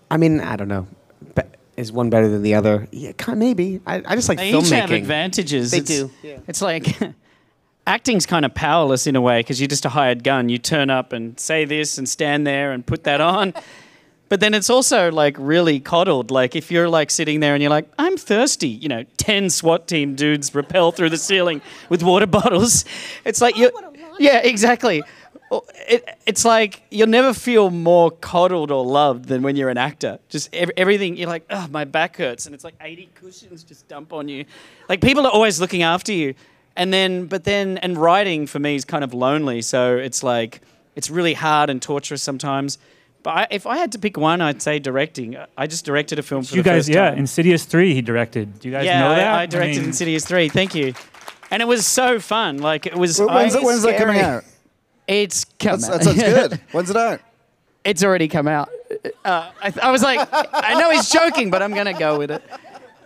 I 0.09 0.17
mean, 0.17 0.39
I 0.39 0.55
don't 0.55 0.67
know. 0.67 0.87
Be- 1.35 1.43
is 1.77 1.91
one 1.91 2.09
better 2.09 2.29
than 2.29 2.41
the 2.41 2.55
other? 2.55 2.87
Yeah, 2.91 3.11
kind 3.13 3.39
maybe. 3.39 3.81
I, 3.85 4.01
I 4.05 4.15
just 4.15 4.29
like 4.29 4.37
they 4.37 4.51
filmmaking. 4.51 4.63
each 4.63 4.69
have 4.69 4.91
advantages. 4.91 5.71
They 5.71 5.79
it's, 5.79 5.89
do. 5.89 6.11
It's 6.47 6.61
like 6.61 6.97
acting's 7.87 8.25
kind 8.25 8.45
of 8.45 8.53
powerless 8.53 9.07
in 9.07 9.15
a 9.15 9.21
way 9.21 9.39
because 9.39 9.59
you're 9.59 9.67
just 9.67 9.85
a 9.85 9.89
hired 9.89 10.23
gun. 10.23 10.49
You 10.49 10.57
turn 10.57 10.89
up 10.89 11.11
and 11.11 11.39
say 11.39 11.65
this 11.65 11.97
and 11.97 12.07
stand 12.07 12.47
there 12.47 12.71
and 12.71 12.85
put 12.85 13.03
that 13.03 13.21
on. 13.21 13.53
But 14.27 14.39
then 14.39 14.53
it's 14.53 14.69
also 14.69 15.11
like 15.11 15.35
really 15.37 15.79
coddled. 15.79 16.31
Like 16.31 16.55
if 16.55 16.71
you're 16.71 16.89
like 16.89 17.11
sitting 17.11 17.39
there 17.39 17.53
and 17.53 17.61
you're 17.61 17.69
like, 17.69 17.87
I'm 17.99 18.17
thirsty, 18.17 18.69
you 18.69 18.89
know, 18.89 19.03
10 19.17 19.49
SWAT 19.51 19.87
team 19.87 20.15
dudes 20.15 20.53
rappel 20.55 20.91
through 20.91 21.11
the 21.11 21.17
ceiling 21.17 21.61
with 21.89 22.01
water 22.01 22.25
bottles. 22.25 22.85
It's 23.23 23.39
like 23.39 23.55
you 23.55 23.69
Yeah, 24.19 24.39
exactly. 24.39 25.03
Oh, 25.51 25.63
it, 25.87 26.17
it's 26.25 26.43
like 26.43 26.81
you'll 26.89 27.07
never 27.07 27.33
feel 27.33 27.69
more 27.69 28.09
coddled 28.09 28.71
or 28.71 28.83
loved 28.83 29.25
than 29.25 29.43
when 29.43 29.55
you're 29.55 29.69
an 29.69 29.77
actor. 29.77 30.19
Just 30.29 30.53
ev- 30.53 30.71
everything, 30.75 31.17
you're 31.17 31.29
like, 31.29 31.45
oh, 31.49 31.67
my 31.69 31.85
back 31.85 32.17
hurts. 32.17 32.45
And 32.45 32.55
it's 32.55 32.63
like 32.63 32.75
80 32.81 33.09
cushions 33.13 33.63
just 33.63 33.87
dump 33.87 34.11
on 34.11 34.27
you. 34.27 34.45
Like 34.89 35.01
people 35.01 35.25
are 35.27 35.31
always 35.31 35.59
looking 35.61 35.83
after 35.83 36.11
you. 36.11 36.33
And 36.75 36.91
then, 36.91 37.27
but 37.27 37.43
then, 37.43 37.77
and 37.77 37.97
writing 37.97 38.47
for 38.47 38.59
me 38.59 38.75
is 38.75 38.85
kind 38.85 39.03
of 39.03 39.13
lonely. 39.13 39.61
So 39.61 39.95
it's 39.97 40.23
like, 40.23 40.61
it's 40.95 41.09
really 41.09 41.33
hard 41.33 41.69
and 41.69 41.81
torturous 41.81 42.21
sometimes. 42.23 42.77
But 43.23 43.29
I, 43.31 43.47
if 43.51 43.65
I 43.65 43.77
had 43.77 43.91
to 43.93 43.99
pick 43.99 44.17
one, 44.17 44.41
I'd 44.41 44.61
say 44.61 44.77
directing. 44.79 45.37
I 45.57 45.67
just 45.67 45.85
directed 45.85 46.19
a 46.19 46.23
film 46.23 46.43
for 46.43 46.55
you 46.55 46.63
guys, 46.63 46.87
yeah, 46.89 47.09
time. 47.09 47.19
Insidious 47.19 47.65
three 47.65 47.93
he 47.93 48.01
directed. 48.01 48.59
Do 48.59 48.67
you 48.67 48.73
guys 48.73 48.85
yeah, 48.85 48.99
know 48.99 49.11
I- 49.11 49.15
that? 49.15 49.33
I, 49.33 49.45
directed 49.45 49.79
mean, 49.79 49.85
Insidious 49.87 50.25
3. 50.25 50.49
Thank 50.49 50.75
you. 50.75 50.93
And 51.51 51.61
it 51.61 51.65
was 51.65 51.85
so 51.85 52.19
fun. 52.19 52.57
Like, 52.57 52.85
it 52.85 52.95
was. 52.95 53.17
Wh- 53.17 53.27
when's 53.27 53.55
I- 53.55 53.59
it- 53.59 53.63
when's 53.63 53.83
that 53.83 53.97
coming 53.97 54.19
out? 54.19 54.43
It's 55.07 55.45
come 55.59 55.79
That's- 55.79 56.05
that 56.05 56.17
sounds 56.17 56.17
good. 56.49 56.61
When's 56.71 56.89
it 56.89 56.97
out? 56.97 57.21
It's 57.83 58.03
already 58.03 58.27
come 58.27 58.47
out. 58.47 58.69
Uh, 59.23 59.51
I, 59.61 59.71
I 59.83 59.91
was 59.91 60.01
like, 60.01 60.27
I 60.31 60.73
know 60.79 60.89
he's 60.89 61.09
joking, 61.09 61.51
but 61.51 61.61
I'm 61.61 61.73
gonna 61.73 61.93
go 61.93 62.17
with 62.17 62.31
it. 62.31 62.41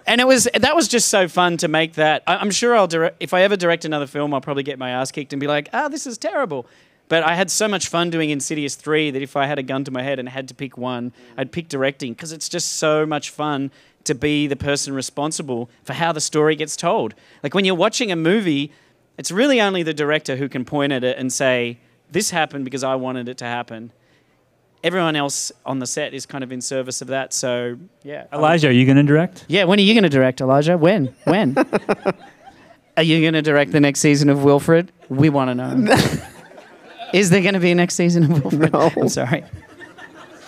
And 0.07 0.21
it 0.21 0.25
was 0.27 0.47
that 0.53 0.73
was 0.75 0.87
just 0.87 1.09
so 1.09 1.27
fun 1.27 1.57
to 1.57 1.67
make 1.67 1.93
that. 1.95 2.23
I, 2.25 2.37
I'm 2.37 2.49
sure 2.51 2.75
I'll 2.77 2.87
direct 2.87 3.17
if 3.19 3.33
I 3.33 3.41
ever 3.41 3.57
direct 3.57 3.83
another 3.83 4.07
film, 4.07 4.33
I'll 4.33 4.39
probably 4.41 4.63
get 4.63 4.79
my 4.79 4.91
ass 4.91 5.11
kicked 5.11 5.33
and 5.33 5.39
be 5.41 5.47
like, 5.47 5.67
ah, 5.73 5.89
this 5.89 6.07
is 6.07 6.17
terrible. 6.17 6.65
But 7.09 7.23
I 7.23 7.35
had 7.35 7.51
so 7.51 7.67
much 7.67 7.87
fun 7.89 8.09
doing 8.11 8.29
Insidious 8.29 8.75
3 8.75 9.09
that 9.11 9.21
if 9.23 9.35
I 9.35 9.47
had 9.47 9.57
a 9.59 9.63
gun 9.63 9.83
to 9.85 9.91
my 9.91 10.03
head 10.03 10.19
and 10.19 10.29
had 10.29 10.47
to 10.49 10.53
pick 10.53 10.77
one, 10.77 11.11
I'd 11.37 11.51
pick 11.51 11.67
directing 11.67 12.13
because 12.13 12.31
it's 12.31 12.47
just 12.47 12.73
so 12.77 13.03
much 13.05 13.31
fun 13.31 13.71
to 14.05 14.15
be 14.15 14.47
the 14.47 14.55
person 14.55 14.93
responsible 14.93 15.69
for 15.83 15.93
how 15.93 16.11
the 16.11 16.21
story 16.21 16.55
gets 16.55 16.75
told. 16.75 17.13
Like 17.43 17.53
when 17.53 17.65
you're 17.65 17.75
watching 17.75 18.11
a 18.11 18.15
movie, 18.15 18.71
it's 19.17 19.31
really 19.31 19.59
only 19.59 19.83
the 19.83 19.93
director 19.93 20.35
who 20.37 20.49
can 20.49 20.65
point 20.65 20.93
at 20.93 21.03
it 21.03 21.17
and 21.17 21.31
say, 21.31 21.79
This 22.11 22.31
happened 22.31 22.65
because 22.65 22.83
I 22.83 22.95
wanted 22.95 23.29
it 23.29 23.37
to 23.39 23.45
happen. 23.45 23.91
Everyone 24.81 25.17
else 25.17 25.51
on 25.65 25.79
the 25.79 25.85
set 25.85 26.13
is 26.13 26.25
kind 26.25 26.41
of 26.41 26.53
in 26.53 26.61
service 26.61 27.01
of 27.01 27.09
that. 27.09 27.33
So, 27.33 27.77
yeah. 28.01 28.27
Elijah, 28.31 28.69
are 28.69 28.71
you 28.71 28.85
going 28.85 28.95
to 28.95 29.03
direct? 29.03 29.43
Yeah, 29.49 29.65
when 29.65 29.77
are 29.77 29.81
you 29.81 29.93
going 29.93 30.03
to 30.03 30.09
direct, 30.09 30.39
Elijah? 30.39 30.77
When? 30.77 31.13
When? 31.25 31.57
are 32.97 33.03
you 33.03 33.19
going 33.19 33.33
to 33.33 33.41
direct 33.41 33.73
the 33.73 33.81
next 33.81 33.99
season 33.99 34.29
of 34.29 34.45
Wilfred? 34.45 34.93
We 35.09 35.29
want 35.29 35.49
to 35.49 35.55
know. 35.55 35.95
Is 37.13 37.29
there 37.29 37.41
going 37.41 37.55
to 37.55 37.59
be 37.59 37.71
a 37.71 37.75
next 37.75 37.95
season 37.95 38.23
of 38.23 38.41
Wilfred? 38.41 38.71
No. 38.71 38.91
I'm 38.95 39.09
sorry. 39.09 39.43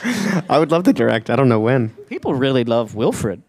I 0.03 0.57
would 0.59 0.71
love 0.71 0.83
to 0.83 0.93
direct. 0.93 1.29
I 1.29 1.35
don't 1.35 1.49
know 1.49 1.59
when. 1.59 1.89
People 2.07 2.33
really 2.33 2.63
love 2.63 2.95
Wilfred. 2.95 3.41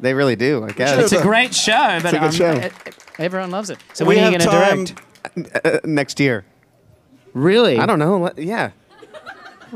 They 0.00 0.14
really 0.14 0.36
do. 0.36 0.64
I 0.64 0.70
guess 0.70 0.96
It's 0.98 1.12
a 1.12 1.22
great 1.22 1.54
show, 1.54 1.98
but 2.02 2.14
It's 2.14 2.14
a 2.14 2.18
good 2.38 2.54
um, 2.56 2.70
show. 2.70 2.92
everyone 3.18 3.50
loves 3.50 3.70
it. 3.70 3.78
So 3.94 4.04
We 4.04 4.14
when 4.16 4.24
are 4.24 4.30
you 4.30 4.38
going 4.38 4.50
to 4.50 4.56
time- 4.56 4.84
direct? 5.42 5.66
Uh, 5.66 5.80
next 5.84 6.20
year. 6.20 6.44
Really? 7.34 7.78
I 7.78 7.86
don't 7.86 7.98
know. 7.98 8.30
Yeah. 8.36 8.70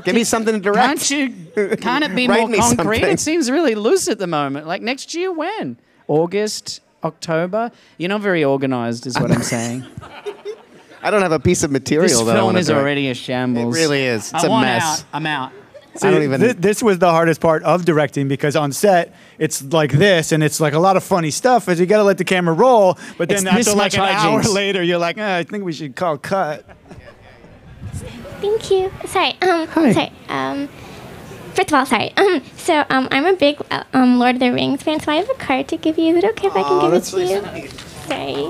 Give 0.04 0.14
me 0.14 0.24
something 0.24 0.54
to 0.54 0.60
direct. 0.60 1.08
Can't 1.08 1.10
you? 1.10 1.76
Can't 1.76 2.04
it 2.04 2.14
be 2.14 2.26
more 2.28 2.48
me 2.48 2.58
concrete? 2.58 2.98
something. 3.00 3.12
It 3.12 3.20
seems 3.20 3.50
really 3.50 3.74
loose 3.74 4.08
at 4.08 4.18
the 4.18 4.26
moment. 4.26 4.66
Like 4.66 4.80
next 4.80 5.14
year, 5.14 5.30
when? 5.32 5.76
August, 6.08 6.80
October? 7.04 7.70
You're 7.98 8.08
not 8.08 8.22
very 8.22 8.44
organised, 8.44 9.06
is 9.06 9.18
what 9.20 9.30
I'm 9.30 9.42
saying. 9.42 9.84
I 11.02 11.10
don't 11.10 11.20
have 11.22 11.32
a 11.32 11.40
piece 11.40 11.62
of 11.64 11.70
material. 11.72 12.08
This 12.08 12.18
that 12.20 12.30
I 12.30 12.34
film 12.34 12.46
wanna 12.46 12.60
is 12.60 12.68
direct. 12.68 12.80
already 12.80 13.08
a 13.10 13.14
shambles. 13.14 13.76
It 13.76 13.80
really 13.80 14.02
is. 14.04 14.32
It's 14.32 14.44
I 14.44 14.46
a 14.46 14.50
want 14.50 14.66
mess. 14.66 15.00
out. 15.00 15.04
I'm 15.12 15.26
out. 15.26 15.52
See, 15.96 16.08
I 16.08 16.10
don't 16.10 16.22
even- 16.22 16.40
thi- 16.40 16.52
this 16.52 16.82
was 16.82 16.98
the 16.98 17.10
hardest 17.10 17.40
part 17.40 17.62
of 17.64 17.84
directing 17.84 18.26
because 18.28 18.56
on 18.56 18.72
set 18.72 19.14
it's 19.38 19.62
like 19.72 19.92
this, 19.92 20.32
and 20.32 20.42
it's 20.42 20.58
like 20.60 20.72
a 20.72 20.78
lot 20.78 20.96
of 20.96 21.04
funny 21.04 21.30
stuff. 21.30 21.68
As 21.68 21.78
you 21.78 21.86
got 21.86 21.98
to 21.98 22.02
let 22.04 22.16
the 22.18 22.24
camera 22.24 22.54
roll, 22.54 22.98
but 23.18 23.28
then 23.28 23.38
It's 23.46 23.68
after 23.68 23.70
like 23.72 23.76
much 23.76 23.94
an 23.96 24.00
hour 24.02 24.42
later, 24.42 24.82
you're 24.82 24.98
like, 24.98 25.16
"Ah, 25.18 25.36
I 25.36 25.42
think 25.42 25.64
we 25.64 25.72
should 25.72 25.94
call 25.96 26.16
cut. 26.18 26.64
Thank 28.40 28.70
you. 28.70 28.90
Sorry. 29.06 29.36
Um, 29.42 29.66
Hi. 29.68 29.92
Sorry. 29.92 30.12
Um, 30.28 30.68
first 31.54 31.68
of 31.68 31.74
all, 31.74 31.86
sorry. 31.86 32.12
Um, 32.16 32.42
so 32.56 32.84
um, 32.90 33.06
I'm 33.10 33.26
a 33.26 33.34
big 33.34 33.60
uh, 33.70 33.84
um, 33.92 34.18
Lord 34.18 34.36
of 34.36 34.40
the 34.40 34.52
Rings 34.52 34.82
fan, 34.82 34.98
so 35.00 35.12
I 35.12 35.16
have 35.16 35.28
a 35.30 35.34
card 35.34 35.68
to 35.68 35.76
give 35.76 35.98
you. 35.98 36.16
Is 36.16 36.24
it 36.24 36.30
okay 36.30 36.46
if 36.48 36.56
I 36.56 36.62
can 36.62 36.80
give 36.80 36.92
it 36.94 37.04
to 37.04 37.20
you? 37.20 37.40
really 37.40 37.68
Sorry. 38.08 38.46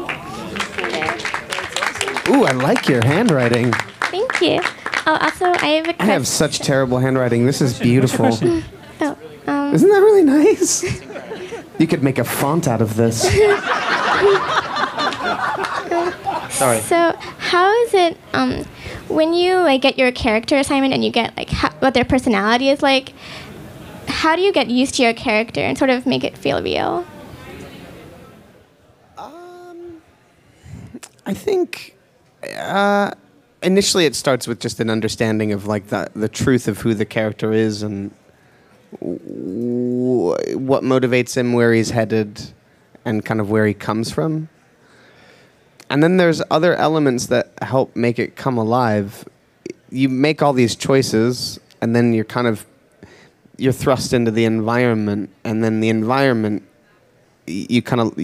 Ooh, 2.28 2.44
I 2.44 2.52
like 2.52 2.88
your 2.88 3.04
handwriting. 3.04 3.72
Thank 4.12 4.40
you. 4.40 4.60
Oh, 5.06 5.16
also, 5.20 5.46
I 5.46 5.66
have 5.66 5.86
a 5.86 5.90
I 5.90 5.92
card. 5.94 6.10
have 6.10 6.26
such 6.26 6.58
terrible 6.60 6.98
handwriting. 6.98 7.44
This 7.46 7.60
is 7.60 7.78
beautiful. 7.78 8.30
Oh, 9.00 9.16
um, 9.46 9.74
Isn't 9.74 9.88
that 9.88 9.98
really 9.98 10.22
nice? 10.22 10.82
You 11.78 11.86
could 11.88 12.02
make 12.02 12.18
a 12.18 12.24
font 12.24 12.68
out 12.68 12.80
of 12.80 12.94
this. 12.96 13.22
Sorry. 16.50 16.78
So, 16.80 17.14
how 17.38 17.72
is 17.84 17.94
it 17.94 18.16
um, 18.34 18.64
when 19.08 19.32
you 19.34 19.56
like 19.56 19.80
get 19.82 19.98
your 19.98 20.12
character 20.12 20.56
assignment 20.56 20.94
and 20.94 21.04
you 21.04 21.10
get 21.10 21.36
like 21.36 21.50
how, 21.50 21.70
what 21.80 21.94
their 21.94 22.04
personality 22.04 22.68
is 22.68 22.82
like? 22.82 23.12
How 24.06 24.36
do 24.36 24.42
you 24.42 24.52
get 24.52 24.68
used 24.70 24.94
to 24.96 25.02
your 25.02 25.14
character 25.14 25.60
and 25.60 25.76
sort 25.76 25.90
of 25.90 26.06
make 26.06 26.22
it 26.22 26.36
feel 26.38 26.62
real? 26.62 27.04
I 31.24 31.34
think 31.34 31.96
uh, 32.58 33.12
initially 33.62 34.06
it 34.06 34.14
starts 34.14 34.46
with 34.46 34.60
just 34.60 34.80
an 34.80 34.90
understanding 34.90 35.52
of 35.52 35.66
like 35.66 35.88
the 35.88 36.10
the 36.14 36.28
truth 36.28 36.68
of 36.68 36.80
who 36.80 36.94
the 36.94 37.04
character 37.04 37.52
is 37.52 37.82
and 37.82 38.10
w- 39.00 40.34
what 40.58 40.82
motivates 40.82 41.36
him, 41.36 41.52
where 41.52 41.72
he's 41.72 41.90
headed, 41.90 42.52
and 43.04 43.24
kind 43.24 43.40
of 43.40 43.50
where 43.50 43.66
he 43.66 43.74
comes 43.74 44.12
from. 44.12 44.48
And 45.90 46.02
then 46.02 46.16
there's 46.16 46.42
other 46.50 46.74
elements 46.74 47.26
that 47.26 47.52
help 47.60 47.94
make 47.94 48.18
it 48.18 48.36
come 48.36 48.56
alive. 48.56 49.28
You 49.90 50.08
make 50.08 50.42
all 50.42 50.52
these 50.52 50.74
choices, 50.74 51.60
and 51.80 51.94
then 51.94 52.12
you're 52.12 52.24
kind 52.24 52.46
of 52.46 52.66
you're 53.58 53.72
thrust 53.72 54.12
into 54.12 54.30
the 54.30 54.44
environment, 54.44 55.30
and 55.44 55.62
then 55.62 55.80
the 55.80 55.88
environment 55.88 56.62
you 57.46 57.82
kind 57.82 58.00
of 58.00 58.18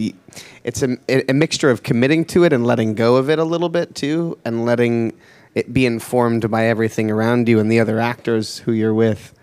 it's 0.64 0.83
a, 0.83 0.96
a 1.31 1.33
mixture 1.33 1.70
of 1.70 1.83
committing 1.83 2.24
to 2.27 2.44
it 2.44 2.53
and 2.53 2.66
letting 2.66 2.94
go 2.94 3.16
of 3.16 3.31
it 3.31 3.38
a 3.38 3.44
little 3.44 3.68
bit 3.68 3.94
too 3.94 4.38
and 4.44 4.64
letting 4.64 5.12
it 5.55 5.72
be 5.72 5.87
informed 5.87 6.51
by 6.51 6.66
everything 6.66 7.11
around 7.11 7.48
you 7.48 7.59
and 7.59 7.70
the 7.70 7.81
other 7.81 7.98
actors 7.98 8.59
who 8.59 8.72
you're 8.72 8.94
with 8.94 9.35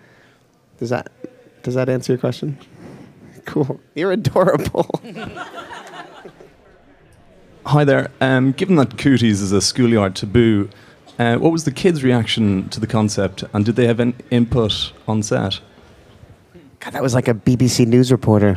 does 0.78 0.90
that 0.90 1.10
does 1.62 1.74
that 1.74 1.88
answer 1.88 2.12
your 2.12 2.18
question 2.18 2.58
cool 3.44 3.80
you're 3.94 4.12
adorable 4.12 4.88
Hi 7.66 7.82
there. 7.82 8.12
Um, 8.20 8.52
given 8.52 8.76
that 8.76 8.96
cooties 8.96 9.42
is 9.42 9.50
a 9.50 9.60
schoolyard 9.60 10.14
taboo, 10.14 10.70
uh, 11.18 11.34
what 11.38 11.50
was 11.50 11.64
the 11.64 11.72
kids' 11.72 12.04
reaction 12.04 12.68
to 12.68 12.78
the 12.78 12.86
concept, 12.86 13.42
and 13.52 13.64
did 13.64 13.74
they 13.74 13.88
have 13.88 13.98
an 13.98 14.14
input 14.30 14.92
on 15.08 15.20
set? 15.24 15.58
God 16.86 16.92
that 16.92 17.02
was 17.02 17.14
like 17.14 17.26
a 17.28 17.34
bbc 17.34 17.84
news 17.86 18.12
reporter 18.12 18.56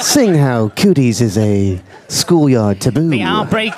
sing 0.00 0.34
how 0.34 0.68
cooties 0.70 1.20
is 1.22 1.38
a 1.38 1.80
schoolyard 2.08 2.80
taboo 2.82 3.08
The 3.08 3.22
outbreak. 3.22 3.72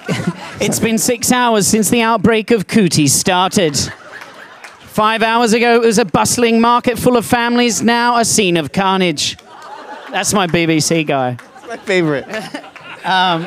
it's 0.60 0.80
been 0.80 0.98
six 0.98 1.30
hours 1.30 1.66
since 1.68 1.88
the 1.88 2.02
outbreak 2.02 2.50
of 2.50 2.66
cooties 2.66 3.12
started. 3.12 3.76
Five 4.86 5.22
hours 5.22 5.52
ago, 5.52 5.76
it 5.76 5.86
was 5.86 5.98
a 5.98 6.04
bustling 6.04 6.60
market 6.60 6.98
full 6.98 7.16
of 7.16 7.24
families. 7.24 7.80
Now, 7.82 8.16
a 8.18 8.24
scene 8.24 8.56
of 8.56 8.72
carnage. 8.72 9.38
That's 10.10 10.34
my 10.34 10.48
BBC 10.48 11.06
guy. 11.06 11.36
my 11.68 11.76
favorite 11.76 12.26
Um, 13.04 13.46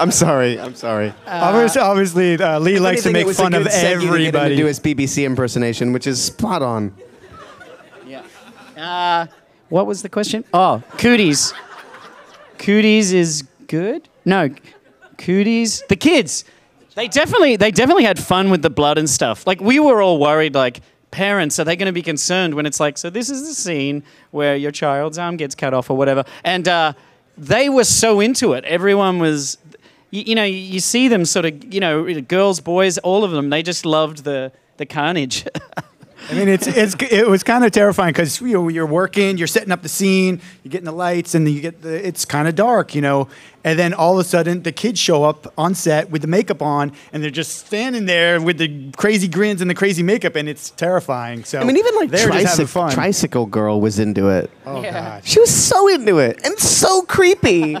i'm 0.00 0.12
sorry 0.12 0.58
i'm 0.60 0.74
sorry 0.76 1.12
obviously, 1.26 1.80
obviously 1.82 2.34
uh, 2.40 2.60
Leigh 2.60 2.78
likes 2.78 3.02
to 3.02 3.10
make 3.10 3.28
fun 3.30 3.52
of 3.54 3.64
good 3.64 3.72
segue 3.72 3.72
to 3.72 3.80
get 3.82 3.92
him 3.94 4.00
to 4.00 4.06
everybody. 4.06 4.56
do 4.56 4.66
his 4.66 4.78
bbc 4.78 5.24
impersonation 5.26 5.92
which 5.92 6.06
is 6.06 6.22
spot 6.22 6.62
on 6.62 6.94
Yeah. 8.06 8.22
Uh, 8.76 9.26
what 9.68 9.86
was 9.86 10.02
the 10.02 10.08
question? 10.08 10.44
Oh, 10.52 10.82
cooties. 10.96 11.52
Cooties 12.58 13.12
is 13.12 13.42
good? 13.66 14.08
No, 14.24 14.50
cooties. 15.16 15.82
The 15.88 15.96
kids. 15.96 16.44
They 16.94 17.08
definitely, 17.08 17.56
they 17.56 17.70
definitely 17.70 18.04
had 18.04 18.18
fun 18.18 18.50
with 18.50 18.62
the 18.62 18.70
blood 18.70 18.98
and 18.98 19.08
stuff. 19.08 19.46
Like 19.46 19.60
we 19.60 19.78
were 19.78 20.02
all 20.02 20.18
worried, 20.18 20.54
like 20.54 20.80
parents, 21.10 21.58
are 21.58 21.64
they 21.64 21.76
going 21.76 21.86
to 21.86 21.92
be 21.92 22.02
concerned 22.02 22.54
when 22.54 22.66
it's 22.66 22.80
like, 22.80 22.98
so 22.98 23.08
this 23.10 23.30
is 23.30 23.46
the 23.46 23.54
scene 23.54 24.02
where 24.30 24.56
your 24.56 24.72
child's 24.72 25.18
arm 25.18 25.36
gets 25.36 25.54
cut 25.54 25.72
off 25.74 25.90
or 25.90 25.96
whatever, 25.96 26.24
and 26.44 26.66
uh, 26.66 26.92
they 27.36 27.68
were 27.68 27.84
so 27.84 28.20
into 28.20 28.52
it. 28.54 28.64
Everyone 28.64 29.18
was. 29.18 29.58
You, 30.10 30.22
you 30.22 30.34
know, 30.34 30.44
you, 30.44 30.56
you 30.56 30.80
see 30.80 31.08
them 31.08 31.26
sort 31.26 31.44
of, 31.44 31.74
you 31.74 31.80
know, 31.80 32.18
girls, 32.22 32.60
boys, 32.60 32.96
all 32.96 33.24
of 33.24 33.30
them. 33.30 33.50
They 33.50 33.62
just 33.62 33.84
loved 33.84 34.24
the 34.24 34.50
the 34.78 34.86
carnage. 34.86 35.46
I 36.30 36.34
mean, 36.34 36.48
it's 36.48 36.66
it's 36.66 36.94
it 37.10 37.28
was 37.28 37.42
kind 37.42 37.64
of 37.64 37.72
terrifying 37.72 38.12
because 38.12 38.40
you 38.40 38.52
know, 38.54 38.68
you're 38.68 38.86
working, 38.86 39.38
you're 39.38 39.46
setting 39.46 39.70
up 39.70 39.82
the 39.82 39.88
scene, 39.88 40.40
you're 40.62 40.70
getting 40.70 40.84
the 40.84 40.92
lights, 40.92 41.34
and 41.34 41.46
then 41.46 41.54
you 41.54 41.60
get 41.60 41.80
the 41.82 42.06
it's 42.06 42.24
kind 42.24 42.48
of 42.48 42.54
dark, 42.54 42.94
you 42.94 43.00
know, 43.00 43.28
and 43.64 43.78
then 43.78 43.94
all 43.94 44.14
of 44.18 44.26
a 44.26 44.28
sudden 44.28 44.62
the 44.64 44.72
kids 44.72 44.98
show 44.98 45.24
up 45.24 45.52
on 45.56 45.74
set 45.74 46.10
with 46.10 46.22
the 46.22 46.28
makeup 46.28 46.60
on, 46.60 46.92
and 47.12 47.22
they're 47.22 47.30
just 47.30 47.66
standing 47.66 48.06
there 48.06 48.40
with 48.40 48.58
the 48.58 48.90
crazy 48.96 49.28
grins 49.28 49.60
and 49.60 49.70
the 49.70 49.74
crazy 49.74 50.02
makeup, 50.02 50.34
and 50.34 50.48
it's 50.48 50.70
terrifying. 50.70 51.44
So 51.44 51.60
I 51.60 51.64
mean, 51.64 51.76
even 51.76 51.94
like 51.94 52.10
they're 52.10 52.28
just 52.28 52.46
having 52.48 52.66
tricyc- 52.66 52.68
fun. 52.68 52.90
Tricycle 52.92 53.46
Girl 53.46 53.80
was 53.80 53.98
into 53.98 54.28
it. 54.28 54.50
Oh 54.66 54.82
god, 54.82 55.24
She 55.24 55.38
was 55.40 55.54
so 55.54 55.88
into 55.88 56.18
it 56.18 56.40
and 56.44 56.58
so 56.58 57.02
creepy. 57.02 57.76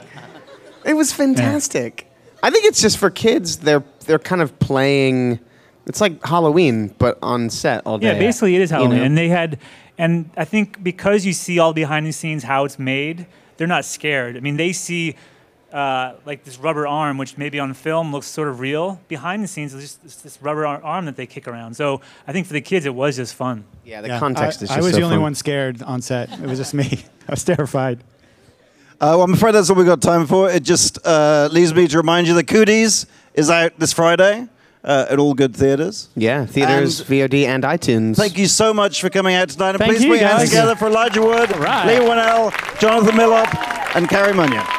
it 0.84 0.94
was 0.94 1.12
fantastic. 1.12 2.10
I 2.42 2.50
think 2.50 2.66
it's 2.66 2.80
just 2.80 2.98
for 2.98 3.10
kids. 3.10 3.58
They're 3.58 3.82
they're 4.06 4.18
kind 4.20 4.40
of 4.42 4.58
playing. 4.60 5.40
It's 5.88 6.00
like 6.00 6.24
Halloween, 6.24 6.94
but 6.98 7.18
on 7.22 7.50
set 7.50 7.82
all 7.86 7.98
day. 7.98 8.08
Yeah, 8.12 8.18
basically 8.18 8.54
it 8.56 8.62
is 8.62 8.70
You 8.70 8.76
Halloween, 8.76 8.98
know? 8.98 9.04
and 9.04 9.18
they 9.18 9.28
had, 9.28 9.58
and 9.96 10.30
I 10.36 10.44
think 10.44 10.82
because 10.82 11.24
you 11.24 11.32
see 11.32 11.58
all 11.58 11.72
behind 11.72 12.06
the 12.06 12.12
scenes 12.12 12.42
how 12.44 12.64
it's 12.64 12.78
made, 12.78 13.26
they're 13.56 13.66
not 13.66 13.84
scared. 13.84 14.36
I 14.36 14.40
mean, 14.40 14.56
they 14.56 14.72
see 14.72 15.16
uh, 15.72 16.14
like 16.24 16.44
this 16.44 16.58
rubber 16.58 16.86
arm, 16.86 17.18
which 17.18 17.36
maybe 17.36 17.58
on 17.58 17.74
film 17.74 18.12
looks 18.12 18.26
sort 18.26 18.48
of 18.48 18.60
real. 18.60 19.00
Behind 19.08 19.42
the 19.42 19.48
scenes, 19.48 19.74
it's 19.74 19.82
just 19.82 20.04
it's 20.04 20.16
this 20.16 20.38
rubber 20.42 20.64
arm 20.66 21.04
that 21.06 21.16
they 21.16 21.26
kick 21.26 21.46
around. 21.48 21.74
So 21.74 22.00
I 22.26 22.32
think 22.32 22.46
for 22.46 22.52
the 22.54 22.60
kids, 22.60 22.86
it 22.86 22.94
was 22.94 23.16
just 23.16 23.34
fun. 23.34 23.64
Yeah, 23.84 24.00
the 24.00 24.08
Yeah, 24.08 24.18
context 24.18 24.60
I, 24.60 24.64
is 24.64 24.70
I 24.70 24.76
was 24.78 24.90
so 24.92 24.96
the 24.98 25.02
only 25.02 25.16
fun. 25.16 25.22
one 25.22 25.34
scared 25.34 25.82
on 25.82 26.00
set. 26.02 26.30
It 26.32 26.46
was 26.46 26.58
just 26.58 26.74
me. 26.74 27.04
I 27.28 27.32
was 27.32 27.44
terrified. 27.44 28.00
Uh, 29.00 29.14
well, 29.14 29.22
I'm 29.22 29.34
afraid 29.34 29.52
that's 29.52 29.70
all 29.70 29.76
we've 29.76 29.86
got 29.86 30.02
time 30.02 30.26
for. 30.26 30.50
It 30.50 30.64
just 30.64 30.98
uh, 31.06 31.48
leaves 31.52 31.72
me 31.72 31.86
to 31.88 31.96
remind 31.98 32.26
you 32.26 32.34
that 32.34 32.46
Cooties 32.46 33.06
is 33.34 33.48
out 33.48 33.72
this 33.78 33.92
Friday 33.92 34.48
uh, 34.88 35.06
at 35.10 35.18
all 35.18 35.34
good 35.34 35.54
theaters. 35.54 36.08
Yeah, 36.16 36.46
theaters, 36.46 37.02
VOD, 37.02 37.44
and 37.44 37.62
iTunes. 37.62 38.16
Thank 38.16 38.38
you 38.38 38.46
so 38.48 38.72
much 38.72 39.00
for 39.00 39.10
coming 39.10 39.34
out 39.34 39.50
tonight. 39.50 39.70
And 39.70 39.78
Thank 39.78 39.92
please 39.92 40.04
you, 40.04 40.12
put 40.12 40.20
your 40.20 40.28
hands 40.30 40.48
together 40.48 40.74
for 40.74 40.86
Elijah 40.86 41.22
Wood, 41.22 41.54
right. 41.58 41.86
Leigh 41.86 42.00
Whannell, 42.00 42.80
Jonathan 42.80 43.14
Milott, 43.14 43.54
and 43.94 44.08
Cary 44.08 44.32
Murnion. 44.32 44.77